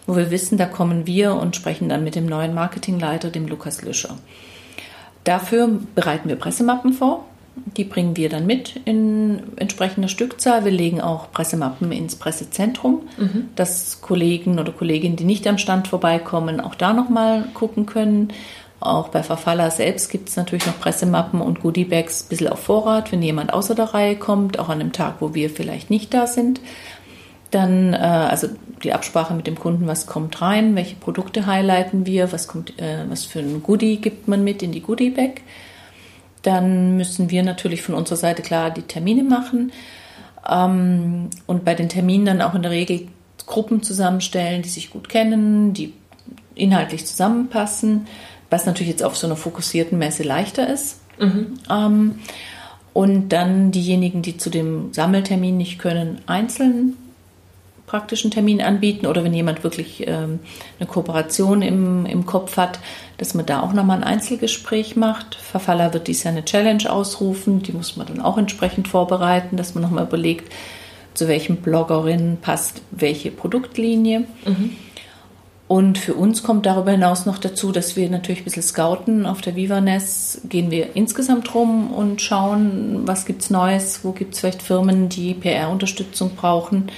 wo 0.07 0.15
wir 0.15 0.31
wissen, 0.31 0.59
da 0.59 0.67
kommen 0.67 1.07
wir 1.07 1.37
und 1.37 1.57
sprechen 1.57 1.89
dann 1.89 2.05
mit 2.05 2.17
dem 2.17 2.27
neuen 2.27 2.53
Marketingleiter, 2.53 3.31
dem 3.31 3.49
Lukas 3.49 3.81
Lüscher. 3.81 4.15
Dafür 5.25 5.71
bereiten 5.95 6.29
wir 6.29 6.37
Pressemappen 6.37 6.93
vor. 6.93 7.25
Die 7.79 7.85
bringen 7.85 8.17
wir 8.17 8.29
dann 8.29 8.47
mit 8.47 8.81
in 8.85 9.39
entsprechender 9.57 10.09
Stückzahl. 10.09 10.67
Wir 10.67 10.73
legen 10.73 11.01
auch 11.01 11.31
Pressemappen 11.33 11.93
ins 11.93 12.17
Pressezentrum, 12.17 13.03
mhm. 13.17 13.49
dass 13.55 14.03
Kollegen 14.03 14.59
oder 14.59 14.73
Kolleginnen, 14.73 15.17
die 15.17 15.25
nicht 15.25 15.47
am 15.47 15.57
Stand 15.57 15.89
vorbeikommen, 15.89 16.61
auch 16.61 16.75
da 16.75 16.93
nochmal 16.93 17.45
gucken 17.55 17.87
können 17.87 18.33
auch 18.85 19.09
bei 19.09 19.23
Verfaller 19.23 19.71
selbst 19.71 20.11
gibt 20.11 20.29
es 20.29 20.37
natürlich 20.37 20.67
noch 20.67 20.79
Pressemappen 20.79 21.41
und 21.41 21.61
Goodiebags 21.61 22.25
ein 22.25 22.29
bisschen 22.29 22.49
auf 22.49 22.61
Vorrat, 22.61 23.13
wenn 23.13 23.23
jemand 23.23 23.53
außer 23.53 23.75
der 23.75 23.95
Reihe 23.95 24.17
kommt, 24.17 24.59
auch 24.59 24.69
an 24.69 24.81
einem 24.81 24.93
Tag, 24.93 25.17
wo 25.21 25.35
wir 25.35 25.51
vielleicht 25.51 25.91
nicht 25.91 26.13
da 26.13 26.27
sind. 26.27 26.61
Dann, 27.51 27.95
äh, 27.95 27.97
also 27.97 28.49
die 28.83 28.93
Absprache 28.93 29.35
mit 29.35 29.47
dem 29.47 29.59
Kunden, 29.59 29.87
was 29.87 30.07
kommt 30.07 30.43
rein, 30.43 30.77
welche 30.77 30.97
Produkte 30.97 31.47
highlighten 31.47 32.07
wir, 32.07 32.33
was, 32.33 32.49
kommt, 32.49 32.79
äh, 32.81 33.05
was 33.09 33.25
für 33.25 33.41
ein 33.41 33.63
Goodie 33.63 33.97
gibt 33.97 34.29
man 34.29 34.45
mit 34.45 34.63
in 34.63 34.73
die 34.73 34.83
Goodiebag. 34.83 35.41
Dann 36.43 36.97
müssen 36.97 37.31
wir 37.31 37.43
natürlich 37.43 37.83
von 37.83 37.95
unserer 37.95 38.19
Seite 38.19 38.43
klar 38.43 38.71
die 38.71 38.83
Termine 38.83 39.23
machen. 39.23 39.73
Ähm, 40.49 41.31
und 41.47 41.65
bei 41.65 41.75
den 41.75 41.89
Terminen 41.89 42.27
dann 42.27 42.43
auch 42.43 42.55
in 42.55 42.63
der 42.63 42.71
Regel 42.71 43.09
Gruppen 43.47 43.83
zusammenstellen, 43.83 44.63
die 44.63 44.69
sich 44.69 44.91
gut 44.91 45.09
kennen, 45.09 45.73
die 45.75 45.93
inhaltlich 46.55 47.07
zusammenpassen, 47.07 48.07
was 48.55 48.67
natürlich 48.67 48.91
jetzt 48.91 49.03
auf 49.03 49.17
so 49.17 49.27
einer 49.27 49.35
fokussierten 49.35 49.99
Messe 49.99 50.23
leichter 50.23 50.73
ist. 50.73 51.01
Mhm. 51.19 51.55
Ähm, 51.69 52.15
und 52.93 53.31
dann 53.31 53.73
diejenigen, 53.73 54.23
die 54.23 54.37
zu 54.37 54.49
dem 54.49 54.93
Sammeltermin 54.93 55.57
nicht 55.57 55.81
können, 55.81 56.21
einzeln 56.27 56.97
praktischen 57.87 58.31
Termin 58.31 58.63
anbieten 58.63 59.07
oder 59.07 59.25
wenn 59.25 59.35
jemand 59.35 59.65
wirklich 59.65 60.07
ähm, 60.07 60.39
eine 60.79 60.89
Kooperation 60.89 61.63
im, 61.63 62.07
im 62.07 62.27
Kopf 62.27 62.57
hat, 62.57 62.79
dass 63.19 63.35
man 63.35 63.45
da 63.45 63.61
auch 63.61 63.73
nochmal 63.73 63.99
ein 63.99 64.05
Einzelgespräch 64.05 64.95
macht. 64.95 65.35
Verfaller 65.35 65.93
wird 65.93 66.07
dies 66.07 66.23
Jahr 66.23 66.33
eine 66.33 66.45
Challenge 66.45 66.91
ausrufen, 66.91 67.61
die 67.61 67.73
muss 67.73 67.97
man 67.97 68.07
dann 68.07 68.21
auch 68.21 68.39
entsprechend 68.39 68.87
vorbereiten, 68.87 69.57
dass 69.57 69.75
man 69.75 69.83
nochmal 69.83 70.05
überlegt, 70.05 70.53
zu 71.15 71.27
welchem 71.27 71.57
Bloggerin 71.57 72.39
passt 72.41 72.83
welche 72.93 73.33
Produktlinie. 73.33 74.21
Mhm. 74.47 74.77
Und 75.67 75.97
für 75.97 76.15
uns 76.15 76.43
kommt 76.43 76.67
darüber 76.67 76.91
hinaus 76.91 77.25
noch 77.25 77.39
dazu, 77.39 77.73
dass 77.73 77.97
wir 77.97 78.11
natürlich 78.11 78.43
ein 78.43 78.45
bisschen 78.45 78.63
scouten. 78.63 79.25
Auf 79.25 79.41
der 79.41 79.57
Vivanes 79.57 80.43
gehen 80.49 80.71
wir 80.71 80.95
insgesamt 80.95 81.55
rum 81.55 81.91
und 81.91 82.21
schauen, 82.21 83.03
was 83.07 83.25
gibt 83.25 83.43
es 83.43 83.51
Neues, 83.51 84.05
wo 84.05 84.13
gibt 84.13 84.35
es 84.35 84.41
vielleicht 84.41 84.63
Firmen, 84.63 85.09
die 85.09 85.33
PR-Unterstützung 85.33 86.35
brauchen. 86.37 86.91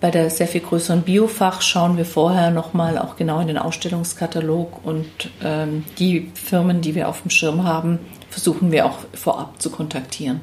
Bei 0.00 0.10
der 0.10 0.30
sehr 0.30 0.48
viel 0.48 0.62
größeren 0.62 1.02
Biofach 1.02 1.60
schauen 1.62 1.96
wir 1.96 2.04
vorher 2.04 2.50
nochmal 2.50 2.98
auch 2.98 3.16
genau 3.16 3.40
in 3.40 3.48
den 3.48 3.58
Ausstellungskatalog 3.58 4.84
und 4.84 5.06
ähm, 5.42 5.84
die 5.98 6.30
Firmen, 6.34 6.80
die 6.80 6.94
wir 6.94 7.08
auf 7.08 7.22
dem 7.22 7.30
Schirm 7.30 7.64
haben, 7.64 7.98
versuchen 8.28 8.72
wir 8.72 8.86
auch 8.86 8.98
vorab 9.12 9.60
zu 9.60 9.70
kontaktieren. 9.70 10.40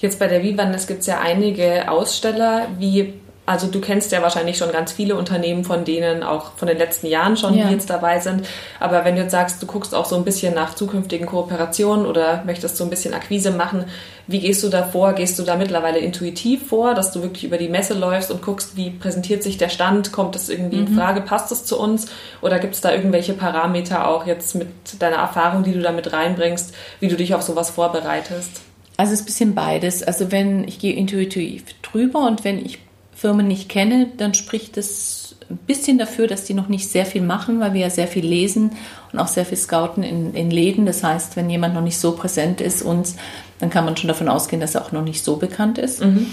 Jetzt 0.00 0.18
bei 0.18 0.26
der 0.26 0.42
Vivanes 0.42 0.86
gibt 0.86 1.00
es 1.00 1.06
ja 1.06 1.20
einige 1.20 1.90
Aussteller. 1.90 2.68
Wie 2.78 3.14
also 3.46 3.66
du 3.66 3.80
kennst 3.80 4.12
ja 4.12 4.22
wahrscheinlich 4.22 4.58
schon 4.58 4.70
ganz 4.70 4.92
viele 4.92 5.16
Unternehmen 5.16 5.64
von 5.64 5.84
denen, 5.84 6.22
auch 6.22 6.52
von 6.56 6.68
den 6.68 6.78
letzten 6.78 7.08
Jahren 7.08 7.36
schon, 7.36 7.54
ja. 7.54 7.66
die 7.66 7.72
jetzt 7.72 7.90
dabei 7.90 8.20
sind. 8.20 8.46
Aber 8.78 9.04
wenn 9.04 9.16
du 9.16 9.22
jetzt 9.22 9.32
sagst, 9.32 9.60
du 9.60 9.66
guckst 9.66 9.92
auch 9.92 10.04
so 10.04 10.14
ein 10.14 10.24
bisschen 10.24 10.54
nach 10.54 10.74
zukünftigen 10.74 11.26
Kooperationen 11.26 12.06
oder 12.06 12.44
möchtest 12.44 12.76
so 12.76 12.84
ein 12.84 12.90
bisschen 12.90 13.12
Akquise 13.12 13.50
machen, 13.50 13.86
wie 14.28 14.38
gehst 14.38 14.62
du 14.62 14.68
da 14.68 14.84
vor? 14.84 15.14
Gehst 15.14 15.36
du 15.38 15.42
da 15.42 15.56
mittlerweile 15.56 15.98
intuitiv 15.98 16.68
vor, 16.68 16.94
dass 16.94 17.10
du 17.10 17.22
wirklich 17.22 17.42
über 17.42 17.58
die 17.58 17.68
Messe 17.68 17.94
läufst 17.94 18.30
und 18.30 18.40
guckst, 18.40 18.76
wie 18.76 18.90
präsentiert 18.90 19.42
sich 19.42 19.58
der 19.58 19.68
Stand? 19.68 20.12
Kommt 20.12 20.36
das 20.36 20.48
irgendwie 20.48 20.76
mhm. 20.76 20.86
in 20.86 20.94
Frage? 20.94 21.20
Passt 21.20 21.50
das 21.50 21.64
zu 21.64 21.76
uns? 21.80 22.06
Oder 22.40 22.60
gibt 22.60 22.76
es 22.76 22.80
da 22.80 22.92
irgendwelche 22.92 23.32
Parameter 23.32 24.06
auch 24.06 24.26
jetzt 24.26 24.54
mit 24.54 24.68
deiner 25.00 25.16
Erfahrung, 25.16 25.64
die 25.64 25.72
du 25.72 25.80
da 25.80 25.90
mit 25.90 26.12
reinbringst, 26.12 26.72
wie 27.00 27.08
du 27.08 27.16
dich 27.16 27.34
auf 27.34 27.42
sowas 27.42 27.70
vorbereitest? 27.70 28.60
Also 28.96 29.12
es 29.12 29.20
ist 29.20 29.24
ein 29.24 29.26
bisschen 29.26 29.54
beides. 29.56 30.02
Also 30.04 30.30
wenn 30.30 30.68
ich 30.68 30.78
gehe 30.78 30.94
intuitiv 30.94 31.64
drüber 31.82 32.26
und 32.26 32.44
wenn 32.44 32.64
ich 32.64 32.78
Firmen 33.20 33.46
nicht 33.46 33.68
kenne, 33.68 34.06
dann 34.16 34.32
spricht 34.32 34.78
es 34.78 35.36
ein 35.50 35.58
bisschen 35.58 35.98
dafür, 35.98 36.26
dass 36.26 36.44
die 36.44 36.54
noch 36.54 36.68
nicht 36.68 36.88
sehr 36.88 37.04
viel 37.04 37.20
machen, 37.20 37.60
weil 37.60 37.74
wir 37.74 37.82
ja 37.82 37.90
sehr 37.90 38.06
viel 38.06 38.24
lesen 38.24 38.72
und 39.12 39.18
auch 39.18 39.26
sehr 39.26 39.44
viel 39.44 39.58
scouten 39.58 40.02
in, 40.02 40.32
in 40.32 40.50
Läden. 40.50 40.86
Das 40.86 41.04
heißt, 41.04 41.36
wenn 41.36 41.50
jemand 41.50 41.74
noch 41.74 41.82
nicht 41.82 41.98
so 41.98 42.12
präsent 42.12 42.62
ist 42.62 42.80
uns, 42.80 43.16
dann 43.58 43.68
kann 43.68 43.84
man 43.84 43.96
schon 43.98 44.08
davon 44.08 44.28
ausgehen, 44.28 44.60
dass 44.60 44.74
er 44.74 44.82
auch 44.82 44.92
noch 44.92 45.02
nicht 45.02 45.22
so 45.22 45.36
bekannt 45.36 45.76
ist. 45.76 46.02
Mhm. 46.02 46.28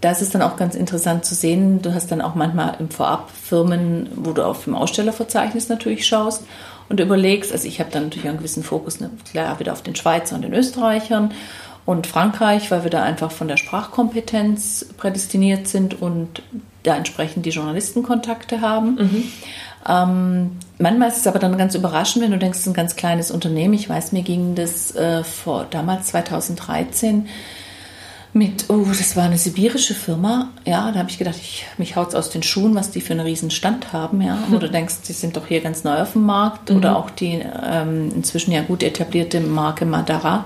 Da 0.00 0.12
ist 0.12 0.22
es 0.22 0.30
dann 0.30 0.40
auch 0.40 0.56
ganz 0.56 0.76
interessant 0.76 1.26
zu 1.26 1.34
sehen. 1.34 1.82
Du 1.82 1.92
hast 1.92 2.10
dann 2.10 2.22
auch 2.22 2.34
manchmal 2.34 2.76
im 2.78 2.88
Vorab 2.88 3.30
Firmen, 3.30 4.08
wo 4.14 4.32
du 4.32 4.42
auf 4.42 4.64
dem 4.64 4.74
Ausstellerverzeichnis 4.74 5.68
natürlich 5.68 6.06
schaust 6.06 6.44
und 6.88 7.00
überlegst. 7.00 7.52
Also 7.52 7.68
ich 7.68 7.80
habe 7.80 7.90
dann 7.90 8.04
natürlich 8.04 8.28
einen 8.28 8.38
gewissen 8.38 8.62
Fokus, 8.62 8.98
ne, 8.98 9.10
klar 9.30 9.60
wieder 9.60 9.72
auf 9.72 9.82
den 9.82 9.94
Schweizer 9.94 10.36
und 10.36 10.42
den 10.42 10.54
Österreichern 10.54 11.34
und 11.86 12.06
Frankreich, 12.06 12.70
weil 12.70 12.84
wir 12.84 12.90
da 12.90 13.02
einfach 13.02 13.30
von 13.30 13.48
der 13.48 13.56
Sprachkompetenz 13.56 14.86
prädestiniert 14.96 15.66
sind 15.66 16.00
und 16.00 16.42
da 16.82 16.96
entsprechend 16.96 17.46
die 17.46 17.50
Journalistenkontakte 17.50 18.60
haben. 18.60 18.94
Mhm. 18.94 19.24
Ähm, 19.88 20.50
manchmal 20.78 21.08
ist 21.08 21.18
es 21.18 21.26
aber 21.26 21.38
dann 21.38 21.56
ganz 21.56 21.74
überraschend, 21.74 22.22
wenn 22.22 22.30
du 22.30 22.38
denkst, 22.38 22.58
es 22.58 22.66
ist 22.66 22.70
ein 22.70 22.74
ganz 22.74 22.96
kleines 22.96 23.30
Unternehmen. 23.30 23.74
Ich 23.74 23.88
weiß, 23.88 24.12
mir 24.12 24.22
ging 24.22 24.54
das 24.54 24.94
äh, 24.94 25.24
vor 25.24 25.66
damals 25.70 26.08
2013 26.08 27.28
mit, 28.32 28.66
oh, 28.68 28.84
das 28.86 29.16
war 29.16 29.24
eine 29.24 29.38
sibirische 29.38 29.94
Firma. 29.94 30.50
Ja, 30.64 30.92
da 30.92 31.00
habe 31.00 31.10
ich 31.10 31.18
gedacht, 31.18 31.38
ich, 31.40 31.66
mich 31.78 31.96
haut's 31.96 32.14
aus 32.14 32.30
den 32.30 32.44
Schuhen, 32.44 32.76
was 32.76 32.92
die 32.92 33.00
für 33.00 33.14
einen 33.14 33.26
riesen 33.26 33.50
Stand 33.50 33.92
haben. 33.92 34.20
Ja, 34.22 34.38
wo 34.50 34.58
du 34.58 34.70
denkst, 34.70 34.96
die 35.08 35.12
sind 35.12 35.36
doch 35.36 35.46
hier 35.46 35.60
ganz 35.60 35.82
neu 35.82 36.00
auf 36.00 36.12
dem 36.12 36.24
Markt. 36.24 36.70
Mhm. 36.70 36.76
Oder 36.76 36.96
auch 36.96 37.10
die 37.10 37.40
ähm, 37.62 38.12
inzwischen 38.14 38.52
ja 38.52 38.62
gut 38.62 38.82
etablierte 38.82 39.40
Marke 39.40 39.84
Madara 39.84 40.44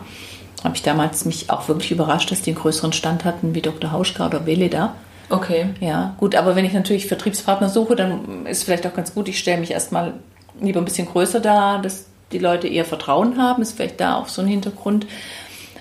habe 0.65 0.75
ich 0.75 0.83
damals 0.83 1.25
mich 1.27 1.51
auch 1.51 1.69
wirklich 1.69 1.93
überrascht, 1.93 2.31
dass 2.31 2.43
die 2.43 2.51
einen 2.51 2.59
größeren 2.59 2.93
Stand 2.93 3.25
hatten 3.25 3.55
wie 3.55 3.61
Dr. 3.61 3.93
Hauschka 3.93 4.27
oder 4.27 4.47
Veleda. 4.47 4.95
Okay. 5.31 5.67
Ja, 5.81 6.15
gut, 6.19 6.35
aber 6.35 6.57
wenn 6.57 6.65
ich 6.65 6.73
natürlich 6.73 7.07
Vertriebspartner 7.07 7.69
suche, 7.69 7.97
dann 7.97 8.47
ist 8.47 8.65
vielleicht 8.65 8.87
auch 8.87 8.95
ganz 8.95 9.15
gut, 9.15 9.29
ich 9.29 9.39
stelle 9.39 9.61
mich 9.61 9.71
erstmal 9.71 10.15
lieber 10.61 10.81
ein 10.81 10.85
bisschen 10.85 11.07
größer 11.07 11.41
da, 11.41 11.79
dass 11.79 12.07
die 12.33 12.39
Leute 12.39 12.69
eher 12.69 12.85
Vertrauen 12.85 13.39
haben, 13.39 13.63
ist 13.63 13.73
vielleicht 13.73 14.01
da 14.01 14.17
auch 14.17 14.29
so 14.29 14.43
ein 14.43 14.49
Hintergrund. 14.49 15.07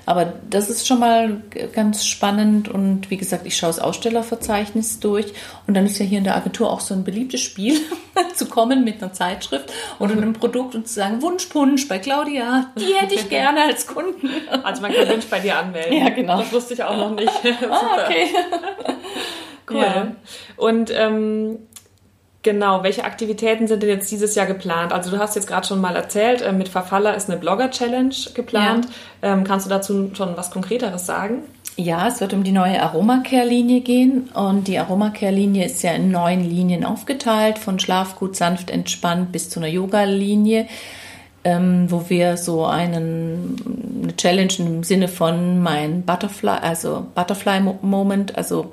Aber 0.05 0.33
das 0.49 0.69
ist 0.69 0.87
schon 0.87 0.99
mal 0.99 1.41
ganz 1.73 2.05
spannend 2.05 2.67
und 2.67 3.09
wie 3.09 3.17
gesagt, 3.17 3.45
ich 3.45 3.55
schaue 3.55 3.69
das 3.69 3.79
Ausstellerverzeichnis 3.79 4.99
durch 4.99 5.33
und 5.65 5.75
dann 5.75 5.85
ist 5.85 5.97
ja 5.97 6.05
hier 6.05 6.17
in 6.17 6.23
der 6.25 6.35
Agentur 6.35 6.69
auch 6.69 6.81
so 6.81 6.93
ein 6.93 7.03
beliebtes 7.03 7.41
Spiel, 7.41 7.79
zu 8.35 8.47
kommen 8.47 8.83
mit 8.83 9.01
einer 9.01 9.13
Zeitschrift 9.13 9.71
oder 9.99 10.13
einem 10.13 10.33
Produkt 10.33 10.75
und 10.75 10.87
zu 10.87 10.95
sagen, 10.95 11.21
Wunschpunsch 11.21 11.87
bei 11.87 11.99
Claudia, 11.99 12.71
die 12.77 12.93
hätte 12.93 13.15
ich 13.15 13.29
gerne 13.29 13.63
als 13.63 13.87
Kunden. 13.87 14.29
Also 14.63 14.81
man 14.81 14.93
kann 14.93 15.07
Wunsch 15.07 15.25
bei 15.27 15.39
dir 15.39 15.57
anmelden. 15.57 15.97
Ja, 15.97 16.09
genau. 16.09 16.39
Das 16.39 16.51
wusste 16.51 16.73
ich 16.73 16.83
auch 16.83 16.97
noch 16.97 17.15
nicht. 17.15 17.31
ah, 17.69 18.03
okay. 18.03 18.27
cool. 19.69 19.77
Ja. 19.77 20.11
Und 20.57 20.91
ähm, 20.93 21.59
Genau, 22.43 22.83
welche 22.83 23.05
Aktivitäten 23.05 23.67
sind 23.67 23.83
denn 23.83 23.89
jetzt 23.89 24.11
dieses 24.11 24.35
Jahr 24.35 24.45
geplant? 24.45 24.91
Also 24.91 25.09
du 25.09 25.17
hast 25.17 25.35
jetzt 25.35 25.47
gerade 25.47 25.65
schon 25.65 25.79
mal 25.79 25.95
erzählt, 25.95 26.41
äh, 26.41 26.51
mit 26.51 26.67
Verfaller 26.67 27.15
ist 27.15 27.29
eine 27.29 27.39
Blogger-Challenge 27.39 28.13
geplant. 28.33 28.87
Ja. 29.21 29.33
Ähm, 29.33 29.45
kannst 29.45 29.65
du 29.65 29.69
dazu 29.69 30.11
schon 30.13 30.35
was 30.35 30.51
Konkreteres 30.51 31.05
sagen? 31.05 31.43
Ja, 31.77 32.07
es 32.07 32.19
wird 32.19 32.33
um 32.33 32.43
die 32.43 32.51
neue 32.51 32.83
Aromacare-Linie 32.83 33.79
gehen 33.79 34.29
und 34.33 34.67
die 34.67 34.77
Aromacare-Linie 34.77 35.65
ist 35.65 35.81
ja 35.83 35.93
in 35.93 36.11
neun 36.11 36.43
Linien 36.43 36.83
aufgeteilt, 36.83 37.57
von 37.57 37.79
Schlafgut, 37.79 38.35
sanft, 38.35 38.69
entspannt 38.69 39.31
bis 39.31 39.49
zu 39.49 39.59
einer 39.59 39.69
Yoga-Linie, 39.69 40.67
ähm, 41.45 41.89
wo 41.89 42.09
wir 42.09 42.35
so 42.35 42.65
einen, 42.65 43.55
eine 44.03 44.15
Challenge 44.17 44.53
im 44.59 44.83
Sinne 44.83 45.07
von 45.07 45.61
mein 45.63 46.03
Butterfly, 46.03 46.59
also 46.61 47.07
Butterfly-Moment, 47.15 48.37
also 48.37 48.71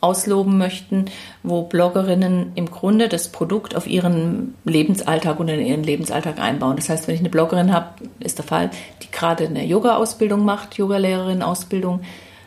ausloben 0.00 0.58
möchten, 0.58 1.06
wo 1.42 1.62
Bloggerinnen 1.62 2.52
im 2.54 2.70
Grunde 2.70 3.08
das 3.08 3.28
Produkt 3.28 3.74
auf 3.74 3.86
ihren 3.86 4.54
Lebensalltag 4.64 5.40
und 5.40 5.48
in 5.48 5.64
ihren 5.64 5.82
Lebensalltag 5.82 6.38
einbauen. 6.38 6.76
Das 6.76 6.88
heißt, 6.88 7.08
wenn 7.08 7.14
ich 7.14 7.20
eine 7.20 7.30
Bloggerin 7.30 7.72
habe, 7.72 7.88
ist 8.20 8.38
der 8.38 8.44
Fall, 8.44 8.70
die 9.02 9.10
gerade 9.10 9.46
eine 9.46 9.64
Yoga-Ausbildung 9.64 10.44
macht, 10.44 10.76
Yogalehrerin-Ausbildung, 10.76 12.00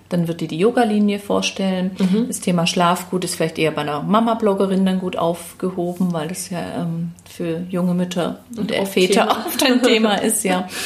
dann 0.10 0.28
wird 0.28 0.42
die 0.42 0.48
die 0.48 0.58
Yoga-Linie 0.58 1.20
vorstellen. 1.20 1.92
Mhm. 2.00 2.28
Das 2.28 2.40
Thema 2.40 2.66
Schlafgut 2.66 3.24
ist 3.24 3.36
vielleicht 3.36 3.60
eher 3.60 3.72
bei 3.72 3.82
einer 3.82 4.02
Mama-Bloggerin 4.02 4.86
dann 4.86 5.00
gut 5.00 5.18
aufgehoben, 5.18 6.12
weil 6.14 6.28
das 6.28 6.50
ja 6.50 6.60
ähm, 6.82 7.12
für 7.30 7.62
junge 7.70 7.94
Mütter 7.94 8.40
und, 8.58 8.72
und 8.72 8.88
Väter 8.88 9.30
oft 9.46 9.64
ein 9.66 9.84
Thema 9.84 10.16
ist, 10.16 10.44
ja. 10.44 10.68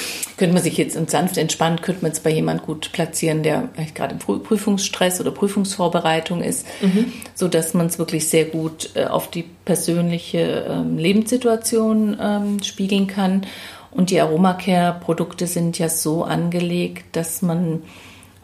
Könnte 0.44 0.56
man 0.56 0.64
sich 0.64 0.78
jetzt 0.78 1.10
sanft 1.10 1.38
entspannt, 1.38 1.84
könnte 1.84 2.02
man 2.02 2.12
jetzt 2.12 2.22
bei 2.22 2.30
jemand 2.30 2.64
gut 2.64 2.92
platzieren, 2.92 3.44
der 3.44 3.70
vielleicht 3.74 3.96
gerade 3.96 4.12
im 4.16 4.20
Prüfungsstress 4.20 5.22
oder 5.22 5.32
Prüfungsvorbereitung 5.32 6.44
ist, 6.44 6.68
mhm. 6.82 7.14
so 7.34 7.48
dass 7.48 7.74
man 7.74 7.86
es 7.86 7.98
wirklich 7.98 8.28
sehr 8.28 8.44
gut 8.44 8.90
äh, 8.96 9.06
auf 9.06 9.32
die 9.32 9.44
persönliche 9.64 10.66
ähm, 10.68 10.98
Lebenssituation 10.98 12.18
ähm, 12.20 12.62
spiegeln 12.62 13.08
kann. 13.08 13.46
Und 13.90 14.10
die 14.10 14.20
Aromacare-Produkte 14.20 15.48
sind 15.48 15.80
ja 15.80 15.88
so 15.88 16.26
angelegt, 16.26 17.16
dass 17.16 17.42
man 17.42 17.84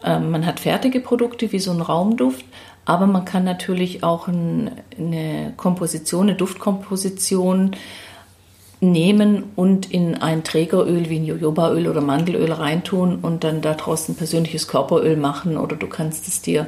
ähm, 0.02 0.30
man 0.30 0.46
hat 0.46 0.58
fertige 0.58 1.00
Produkte 1.00 1.52
wie 1.52 1.58
so 1.58 1.70
ein 1.70 1.82
Raumduft, 1.82 2.46
aber 2.86 3.06
man 3.06 3.26
kann 3.26 3.44
natürlich 3.44 4.02
auch 4.02 4.26
ein, 4.26 4.70
eine 4.98 5.52
Komposition, 5.58 6.30
eine 6.30 6.34
Duftkomposition 6.34 7.76
nehmen 8.80 9.44
und 9.56 9.90
in 9.90 10.16
ein 10.16 10.42
Trägeröl 10.42 11.10
wie 11.10 11.18
ein 11.18 11.26
Jojobaöl 11.26 11.86
oder 11.86 12.00
Mandelöl 12.00 12.50
reintun 12.50 13.18
und 13.20 13.44
dann 13.44 13.60
daraus 13.60 14.08
ein 14.08 14.14
persönliches 14.14 14.68
Körperöl 14.68 15.16
machen 15.16 15.58
oder 15.58 15.76
du 15.76 15.86
kannst 15.86 16.26
es 16.28 16.40
dir, 16.40 16.66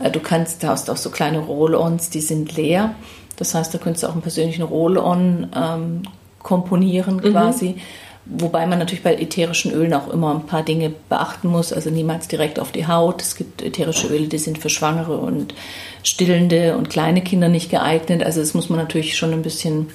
äh, 0.00 0.10
du 0.10 0.20
kannst, 0.20 0.64
da 0.64 0.68
hast 0.68 0.90
auch 0.90 0.96
so 0.96 1.10
kleine 1.10 1.38
Roll-Ons, 1.38 2.10
die 2.10 2.20
sind 2.20 2.56
leer. 2.56 2.94
Das 3.36 3.54
heißt, 3.54 3.72
da 3.72 3.78
könntest 3.78 4.02
du 4.02 4.08
auch 4.08 4.12
einen 4.12 4.22
persönlichen 4.22 4.62
Roll-On 4.62 5.48
ähm, 5.54 6.02
komponieren 6.42 7.16
mhm. 7.16 7.32
quasi. 7.32 7.68
Mhm. 7.70 7.80
Wobei 8.26 8.66
man 8.66 8.78
natürlich 8.78 9.02
bei 9.02 9.14
ätherischen 9.16 9.72
Ölen 9.72 9.92
auch 9.92 10.08
immer 10.08 10.34
ein 10.34 10.46
paar 10.46 10.62
Dinge 10.62 10.92
beachten 11.10 11.48
muss. 11.48 11.74
Also 11.74 11.90
niemals 11.90 12.26
direkt 12.26 12.58
auf 12.58 12.72
die 12.72 12.86
Haut. 12.86 13.20
Es 13.20 13.36
gibt 13.36 13.60
ätherische 13.60 14.06
Öle, 14.06 14.28
die 14.28 14.38
sind 14.38 14.58
für 14.58 14.70
Schwangere 14.70 15.18
und 15.18 15.54
Stillende 16.02 16.76
und 16.76 16.88
kleine 16.88 17.22
Kinder 17.22 17.48
nicht 17.48 17.70
geeignet. 17.70 18.22
Also 18.22 18.40
das 18.40 18.54
muss 18.54 18.70
man 18.70 18.78
natürlich 18.78 19.18
schon 19.18 19.34
ein 19.34 19.42
bisschen 19.42 19.90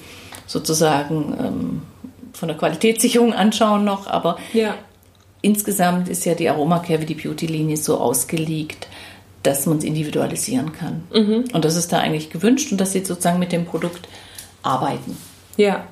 sozusagen 0.50 1.36
ähm, 1.40 1.82
von 2.34 2.48
der 2.48 2.58
Qualitätssicherung 2.58 3.34
anschauen 3.34 3.86
noch. 3.86 4.08
Aber 4.08 4.38
ja. 4.52 4.74
insgesamt 5.42 6.10
ist 6.10 6.26
ja 6.26 6.34
die 6.34 6.50
Aromacare 6.50 7.02
wie 7.02 7.06
die 7.06 7.14
Beauty-Linie 7.14 7.78
so 7.78 8.00
ausgelegt, 8.00 8.88
dass 9.44 9.68
man 9.68 9.78
es 9.78 9.84
individualisieren 9.84 10.74
kann. 10.74 11.04
Mhm. 11.14 11.46
Und 11.54 11.66
das 11.66 11.76
ist 11.76 11.94
da 11.94 12.00
eigentlich 12.00 12.32
gewünscht 12.32 12.72
und 12.72 12.82
dass 12.82 12.94
sie 12.94 13.06
sozusagen 13.06 13.38
mit 13.38 13.52
dem 13.52 13.66
Produkt 13.66 14.10
arbeiten. 14.64 15.16
Ja. 15.56 15.84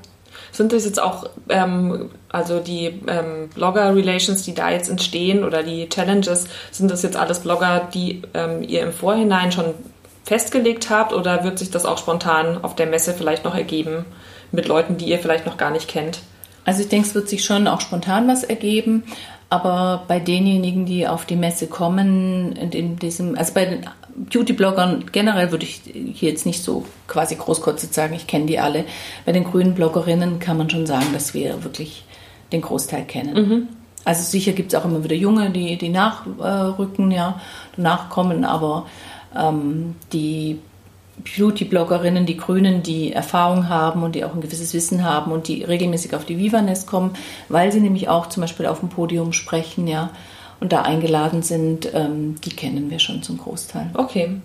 Sind 0.51 0.73
das 0.73 0.85
jetzt 0.85 0.99
auch, 0.99 1.29
ähm, 1.49 2.09
also 2.29 2.59
die 2.59 2.99
ähm, 3.07 3.49
Blogger-Relations, 3.53 4.41
die 4.41 4.55
da 4.55 4.71
jetzt 4.71 4.89
entstehen 4.89 5.43
oder 5.43 5.61
die 5.61 5.87
Challenges, 5.87 6.47
sind 6.71 6.89
das 6.89 7.03
jetzt 7.03 7.15
alles 7.15 7.41
Blogger, 7.41 7.87
die 7.93 8.23
ähm, 8.33 8.63
ihr 8.63 8.81
im 8.81 8.91
Vorhinein 8.91 9.51
schon 9.51 9.75
festgelegt 10.23 10.89
habt 10.89 11.13
oder 11.13 11.43
wird 11.43 11.59
sich 11.59 11.69
das 11.69 11.85
auch 11.85 11.99
spontan 11.99 12.63
auf 12.63 12.75
der 12.75 12.87
Messe 12.87 13.13
vielleicht 13.13 13.45
noch 13.45 13.53
ergeben 13.53 14.05
mit 14.51 14.67
Leuten, 14.67 14.97
die 14.97 15.05
ihr 15.05 15.19
vielleicht 15.19 15.45
noch 15.45 15.57
gar 15.57 15.71
nicht 15.71 15.87
kennt? 15.87 16.19
Also 16.65 16.81
ich 16.81 16.89
denke, 16.89 17.07
es 17.07 17.15
wird 17.15 17.29
sich 17.29 17.45
schon 17.45 17.67
auch 17.67 17.81
spontan 17.81 18.27
was 18.27 18.43
ergeben. 18.43 19.03
Aber 19.49 20.03
bei 20.07 20.19
denjenigen, 20.19 20.85
die 20.85 21.07
auf 21.07 21.25
die 21.25 21.37
Messe 21.37 21.67
kommen, 21.67 22.51
in 22.53 22.97
diesem, 22.97 23.37
also 23.37 23.53
bei 23.53 23.65
den 23.65 23.85
Beauty-Bloggern 24.17 25.05
generell 25.11 25.51
würde 25.51 25.63
ich 25.63 25.81
hier 25.85 26.31
jetzt 26.31 26.45
nicht 26.45 26.63
so 26.63 26.85
quasi 27.07 27.35
großkotzig 27.35 27.93
sagen, 27.93 28.13
ich 28.13 28.27
kenne 28.27 28.47
die 28.47 28.59
alle. 28.59 28.83
Bei 29.25 29.31
den 29.31 29.45
grünen 29.45 29.73
Bloggerinnen 29.73 30.39
kann 30.39 30.57
man 30.57 30.69
schon 30.69 30.85
sagen, 30.85 31.07
dass 31.13 31.33
wir 31.33 31.63
wirklich 31.63 32.03
den 32.51 32.61
Großteil 32.61 33.05
kennen. 33.05 33.33
Mhm. 33.33 33.67
Also 34.03 34.23
sicher 34.23 34.53
gibt 34.53 34.73
es 34.73 34.79
auch 34.79 34.85
immer 34.85 35.03
wieder 35.03 35.15
Junge, 35.15 35.49
die, 35.51 35.77
die 35.77 35.89
nachrücken, 35.89 37.11
ja, 37.11 37.39
nachkommen, 37.75 38.43
aber 38.43 38.85
ähm, 39.37 39.95
die 40.11 40.59
Beauty-Bloggerinnen, 41.23 42.25
die 42.25 42.37
Grünen, 42.37 42.83
die 42.83 43.11
Erfahrung 43.11 43.69
haben 43.69 44.03
und 44.03 44.15
die 44.15 44.23
auch 44.23 44.33
ein 44.33 44.41
gewisses 44.41 44.73
Wissen 44.73 45.03
haben 45.03 45.31
und 45.31 45.47
die 45.47 45.63
regelmäßig 45.63 46.15
auf 46.15 46.25
die 46.25 46.37
Vivaness 46.37 46.85
kommen, 46.85 47.11
weil 47.49 47.71
sie 47.71 47.79
nämlich 47.79 48.07
auch 48.07 48.27
zum 48.27 48.41
Beispiel 48.41 48.67
auf 48.67 48.79
dem 48.79 48.89
Podium 48.89 49.33
sprechen, 49.33 49.87
ja, 49.87 50.11
und 50.59 50.73
da 50.73 50.81
eingeladen 50.81 51.43
sind, 51.43 51.93
ähm, 51.93 52.35
die 52.43 52.49
kennen 52.49 52.89
wir 52.89 52.99
schon 52.99 53.21
zum 53.23 53.37
Großteil. 53.37 53.89
Okay. 53.93 54.37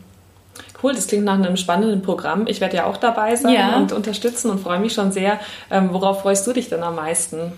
Cool, 0.82 0.94
das 0.94 1.06
klingt 1.06 1.24
nach 1.24 1.34
einem 1.34 1.56
spannenden 1.56 2.02
Programm. 2.02 2.46
Ich 2.46 2.60
werde 2.60 2.76
ja 2.76 2.86
auch 2.86 2.96
dabei 2.96 3.36
sein 3.36 3.54
ja. 3.54 3.76
und 3.76 3.92
unterstützen 3.92 4.50
und 4.50 4.60
freue 4.60 4.80
mich 4.80 4.92
schon 4.92 5.12
sehr. 5.12 5.40
Ähm, 5.70 5.90
worauf 5.92 6.22
freust 6.22 6.46
du 6.46 6.52
dich 6.52 6.68
denn 6.68 6.82
am 6.82 6.96
meisten? 6.96 7.52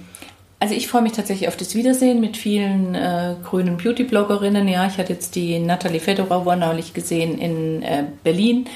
Also 0.61 0.75
ich 0.75 0.89
freue 0.89 1.03
mich 1.03 1.13
tatsächlich 1.13 1.49
auf 1.49 1.57
das 1.57 1.75
Wiedersehen 1.75 2.21
mit 2.21 2.37
vielen 2.37 2.95
äh, 2.95 3.35
grünen 3.43 3.77
Beauty-Bloggerinnen. 3.77 4.69
Ja, 4.69 4.87
ich 4.87 4.99
hatte 4.99 5.13
jetzt 5.13 5.35
die 5.35 5.59
Nathalie 5.59 6.01
Fedorov 6.01 6.45
neulich 6.57 6.95
gesehen 6.95 7.39
in 7.39 7.83
äh, 7.83 8.05
Berlin 8.23 8.67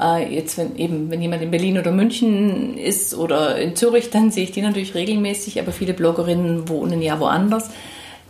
äh, 0.00 0.34
jetzt, 0.34 0.58
wenn 0.58 0.76
eben, 0.76 1.10
wenn 1.10 1.22
jemand 1.22 1.42
in 1.42 1.50
Berlin 1.50 1.78
oder 1.78 1.92
München 1.92 2.76
ist 2.76 3.14
oder 3.14 3.56
in 3.58 3.76
Zürich, 3.76 4.10
dann 4.10 4.30
sehe 4.30 4.44
ich 4.44 4.52
die 4.52 4.62
natürlich 4.62 4.94
regelmäßig, 4.94 5.60
aber 5.60 5.72
viele 5.72 5.94
Bloggerinnen 5.94 6.68
wohnen 6.68 7.00
ja 7.02 7.20
woanders. 7.20 7.70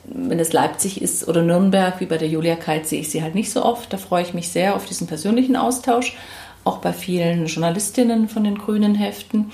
Wenn 0.04 0.38
es 0.38 0.52
Leipzig 0.52 1.00
ist 1.00 1.26
oder 1.28 1.42
Nürnberg, 1.42 1.98
wie 2.00 2.06
bei 2.06 2.18
der 2.18 2.28
Julia 2.28 2.56
Kalt, 2.56 2.86
sehe 2.86 3.00
ich 3.00 3.10
sie 3.10 3.22
halt 3.22 3.34
nicht 3.34 3.50
so 3.50 3.64
oft. 3.64 3.90
Da 3.92 3.96
freue 3.96 4.22
ich 4.22 4.34
mich 4.34 4.50
sehr 4.50 4.76
auf 4.76 4.84
diesen 4.84 5.06
persönlichen 5.06 5.56
Austausch, 5.56 6.16
auch 6.62 6.78
bei 6.78 6.92
vielen 6.92 7.46
Journalistinnen 7.46 8.28
von 8.28 8.44
den 8.44 8.58
grünen 8.58 8.94
Heften. 8.94 9.50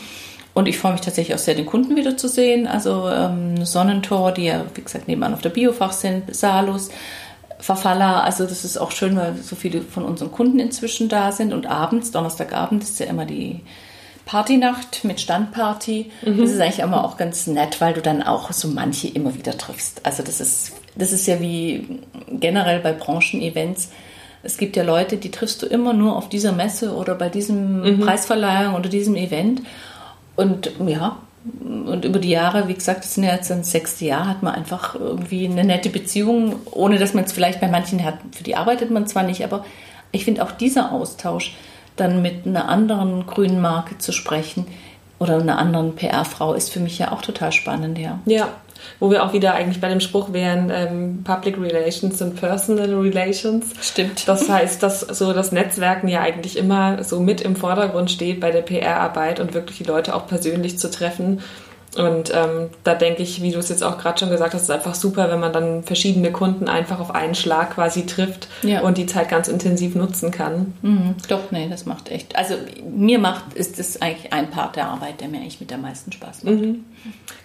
Und 0.52 0.67
ich 0.67 0.79
freue 0.79 0.93
mich 0.93 1.00
tatsächlich 1.00 1.35
auch 1.35 1.40
sehr, 1.40 1.55
den 1.55 1.67
Kunden 1.67 1.95
wiederzusehen. 1.95 2.67
Also 2.67 3.09
ähm, 3.09 3.64
Sonnentor, 3.64 4.33
die 4.33 4.47
ja, 4.47 4.64
wie 4.75 4.83
gesagt, 4.83 5.07
nebenan 5.07 5.35
auf 5.35 5.43
der 5.43 5.50
Biofach 5.50 5.93
sind, 5.93 6.35
Salus, 6.35 6.90
Verfaller. 7.61 8.25
Also 8.25 8.45
das 8.45 8.64
ist 8.64 8.79
auch 8.79 8.90
schön, 8.90 9.17
weil 9.17 9.37
so 9.37 9.57
viele 9.57 9.83
von 9.83 10.05
unseren 10.05 10.33
Kunden 10.33 10.59
inzwischen 10.59 11.09
da 11.09 11.33
sind. 11.33 11.52
Und 11.52 11.67
abends, 11.67 12.11
Donnerstagabend, 12.11 12.83
ist 12.83 12.99
ja 13.00 13.07
immer 13.07 13.26
die 13.26 13.61
Partynacht 14.25 15.05
mit 15.05 15.21
Standparty. 15.21 16.11
Mhm. 16.23 16.38
Das 16.38 16.50
ist 16.50 16.61
eigentlich 16.61 16.79
immer 16.79 17.05
auch 17.05 17.17
ganz 17.17 17.47
nett, 17.47 17.81
weil 17.81 17.95
du 17.95 18.00
dann 18.00 18.23
auch 18.23 18.52
so 18.52 18.69
manche 18.69 19.09
immer 19.09 19.35
wieder 19.35 19.59
triffst. 19.59 20.07
Also 20.07 20.23
das 20.23 20.40
ist, 20.40 20.73
das 20.95 21.12
ist 21.12 21.26
ja 21.26 21.40
wie 21.40 22.00
generell 22.31 22.81
bei 22.81 22.93
Branchenevents. 22.93 23.90
Es 24.43 24.57
gibt 24.57 24.76
ja 24.76 24.85
Leute, 24.85 25.17
die 25.17 25.31
triffst 25.31 25.62
du 25.62 25.67
immer 25.67 25.93
nur 25.93 26.17
auf 26.17 26.29
dieser 26.29 26.52
Messe 26.52 26.95
oder 26.95 27.14
bei 27.14 27.29
diesem 27.29 27.83
mhm. 27.83 28.00
Preisverleihung 28.00 28.75
oder 28.75 28.88
diesem 28.88 29.17
Event. 29.17 29.62
Und 30.37 30.71
ja, 30.87 31.19
und 31.45 32.05
über 32.05 32.19
die 32.19 32.31
Jahre, 32.31 32.69
wie 32.69 32.75
gesagt, 32.75 33.05
das 33.05 33.15
sind 33.15 33.25
ja 33.25 33.33
jetzt 33.33 33.50
ein 33.50 33.65
sechste 33.65 34.05
Jahr, 34.05 34.29
hat 34.29 34.43
man 34.43 34.55
einfach 34.55 34.95
irgendwie 34.95 35.47
eine 35.47 35.65
nette 35.65 35.89
Beziehung, 35.89 36.57
ohne 36.71 36.99
dass 36.99 37.15
man 37.15 37.25
es 37.25 37.33
vielleicht 37.33 37.61
bei 37.61 37.69
manchen 37.69 38.05
hat. 38.05 38.19
Für 38.33 38.45
die 38.45 38.57
arbeitet 38.57 38.91
man 38.91 39.07
zwar 39.07 39.23
nicht, 39.23 39.43
aber 39.43 39.65
ich 40.13 40.25
finde 40.25 40.45
auch 40.45 40.53
dieser 40.53 40.93
Austausch, 40.93 41.57
dann 41.97 42.23
mit 42.23 42.47
einer 42.47 42.69
anderen 42.69 43.26
grünen 43.26 43.61
Marke 43.61 43.99
zu 43.99 44.13
sprechen 44.13 44.67
oder 45.19 45.39
einer 45.39 45.59
anderen 45.59 45.95
PR-Frau, 45.95 46.55
ist 46.55 46.71
für 46.71 46.81
mich 46.81 46.99
ja 46.99 47.13
auch 47.13 47.23
total 47.23 47.53
spannend, 47.53 47.99
ja. 47.99 48.19
Ja, 48.26 48.49
wo 48.99 49.10
wir 49.10 49.25
auch 49.25 49.32
wieder 49.32 49.54
eigentlich 49.54 49.80
bei 49.80 49.88
dem 49.88 50.00
Spruch 50.00 50.32
wären, 50.32 50.71
ähm, 50.75 51.25
Public 51.25 51.58
Relations 51.58 52.21
und 52.23 52.36
Personal 52.36 52.95
Relations. 52.95 53.66
Stimmt. 53.80 54.26
Das 54.28 54.49
heißt, 54.49 54.82
dass 54.82 55.00
so 55.00 55.32
das 55.32 55.52
Netzwerken 55.52 56.08
ja 56.08 56.21
eigentlich 56.21 56.56
immer 56.56 57.04
so 57.04 57.21
mit 57.21 57.40
im 57.40 57.56
Vordergrund 57.56 58.10
steht 58.10 58.40
bei 58.40 58.50
der 58.50 58.62
PR-Arbeit 58.62 59.40
und 59.40 59.54
wirklich 59.54 59.78
die 59.78 59.84
Leute 59.84 60.14
auch 60.14 60.26
persönlich 60.26 60.78
zu 60.78 60.90
treffen 60.90 61.40
und 61.97 62.33
ähm, 62.33 62.71
da 62.85 62.95
denke 62.95 63.23
ich, 63.23 63.43
wie 63.43 63.50
du 63.50 63.59
es 63.59 63.69
jetzt 63.69 63.83
auch 63.83 63.99
gerade 63.99 64.19
schon 64.19 64.31
gesagt 64.31 64.55
hast, 64.55 64.63
ist 64.63 64.71
einfach 64.71 64.95
super, 64.95 65.29
wenn 65.29 65.41
man 65.41 65.53
dann 65.53 65.83
verschiedene 65.83 66.31
Kunden 66.31 66.69
einfach 66.69 67.00
auf 67.00 67.13
einen 67.13 67.35
Schlag 67.35 67.75
quasi 67.75 68.07
trifft 68.07 68.47
ja. 68.63 68.83
und 68.83 68.97
die 68.97 69.07
Zeit 69.07 69.29
ganz 69.29 69.49
intensiv 69.49 69.97
nutzen 69.97 70.31
kann. 70.31 70.75
Mhm. 70.83 71.17
Doch, 71.29 71.50
nee, 71.50 71.69
das 71.69 71.87
macht 71.87 72.09
echt. 72.09 72.37
Also 72.37 72.55
mir 72.89 73.19
macht, 73.19 73.55
ist 73.55 73.81
das 73.81 74.00
eigentlich 74.00 74.33
ein 74.33 74.50
Part 74.50 74.76
der 74.76 74.87
Arbeit, 74.87 75.21
der 75.21 75.29
mir 75.29 75.39
eigentlich 75.39 75.61
mit 75.61 75.73
am 75.73 75.83
meisten 75.83 76.13
Spaß 76.13 76.45
macht. 76.45 76.55
Mhm. 76.55 76.85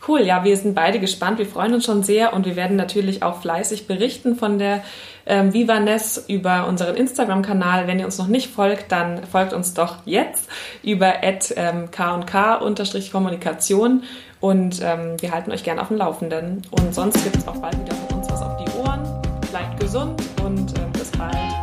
Cool, 0.08 0.21
ja, 0.21 0.43
wir 0.43 0.55
sind 0.55 0.75
beide 0.75 0.99
gespannt. 0.99 1.39
Wir 1.39 1.47
freuen 1.47 1.73
uns 1.73 1.86
schon 1.86 2.03
sehr 2.03 2.34
und 2.34 2.45
wir 2.45 2.55
werden 2.55 2.75
natürlich 2.75 3.23
auch 3.23 3.41
fleißig 3.41 3.88
berichten 3.88 4.36
von 4.36 4.60
der 4.60 4.84
ähm, 5.25 5.53
Vivaness 5.53 6.25
über 6.27 6.67
unseren 6.67 6.95
Instagram-Kanal. 6.95 7.88
Wenn 7.88 7.99
ihr 7.99 8.05
uns 8.05 8.17
noch 8.17 8.27
nicht 8.27 8.51
folgt, 8.51 8.91
dann 8.91 9.23
folgt 9.25 9.53
uns 9.53 9.73
doch 9.73 9.99
jetzt 10.05 10.49
über 10.83 11.23
ähm, 11.23 11.89
k&k-kommunikation 11.91 14.03
und 14.39 14.81
ähm, 14.83 15.15
wir 15.19 15.31
halten 15.31 15.51
euch 15.51 15.63
gerne 15.63 15.81
auf 15.81 15.88
dem 15.88 15.97
Laufenden. 15.97 16.61
Und 16.71 16.93
sonst 16.93 17.23
gibt 17.23 17.38
es 17.38 17.47
auch 17.47 17.57
bald 17.57 17.79
wieder 17.79 17.95
von 17.95 18.19
uns 18.19 18.29
was 18.29 18.41
auf 18.41 18.57
die 18.57 18.69
Ohren. 18.77 19.01
Bleibt 19.49 19.79
gesund 19.79 20.21
und 20.43 20.77
äh, 20.77 20.81
bis 20.93 21.09
bald. 21.11 21.54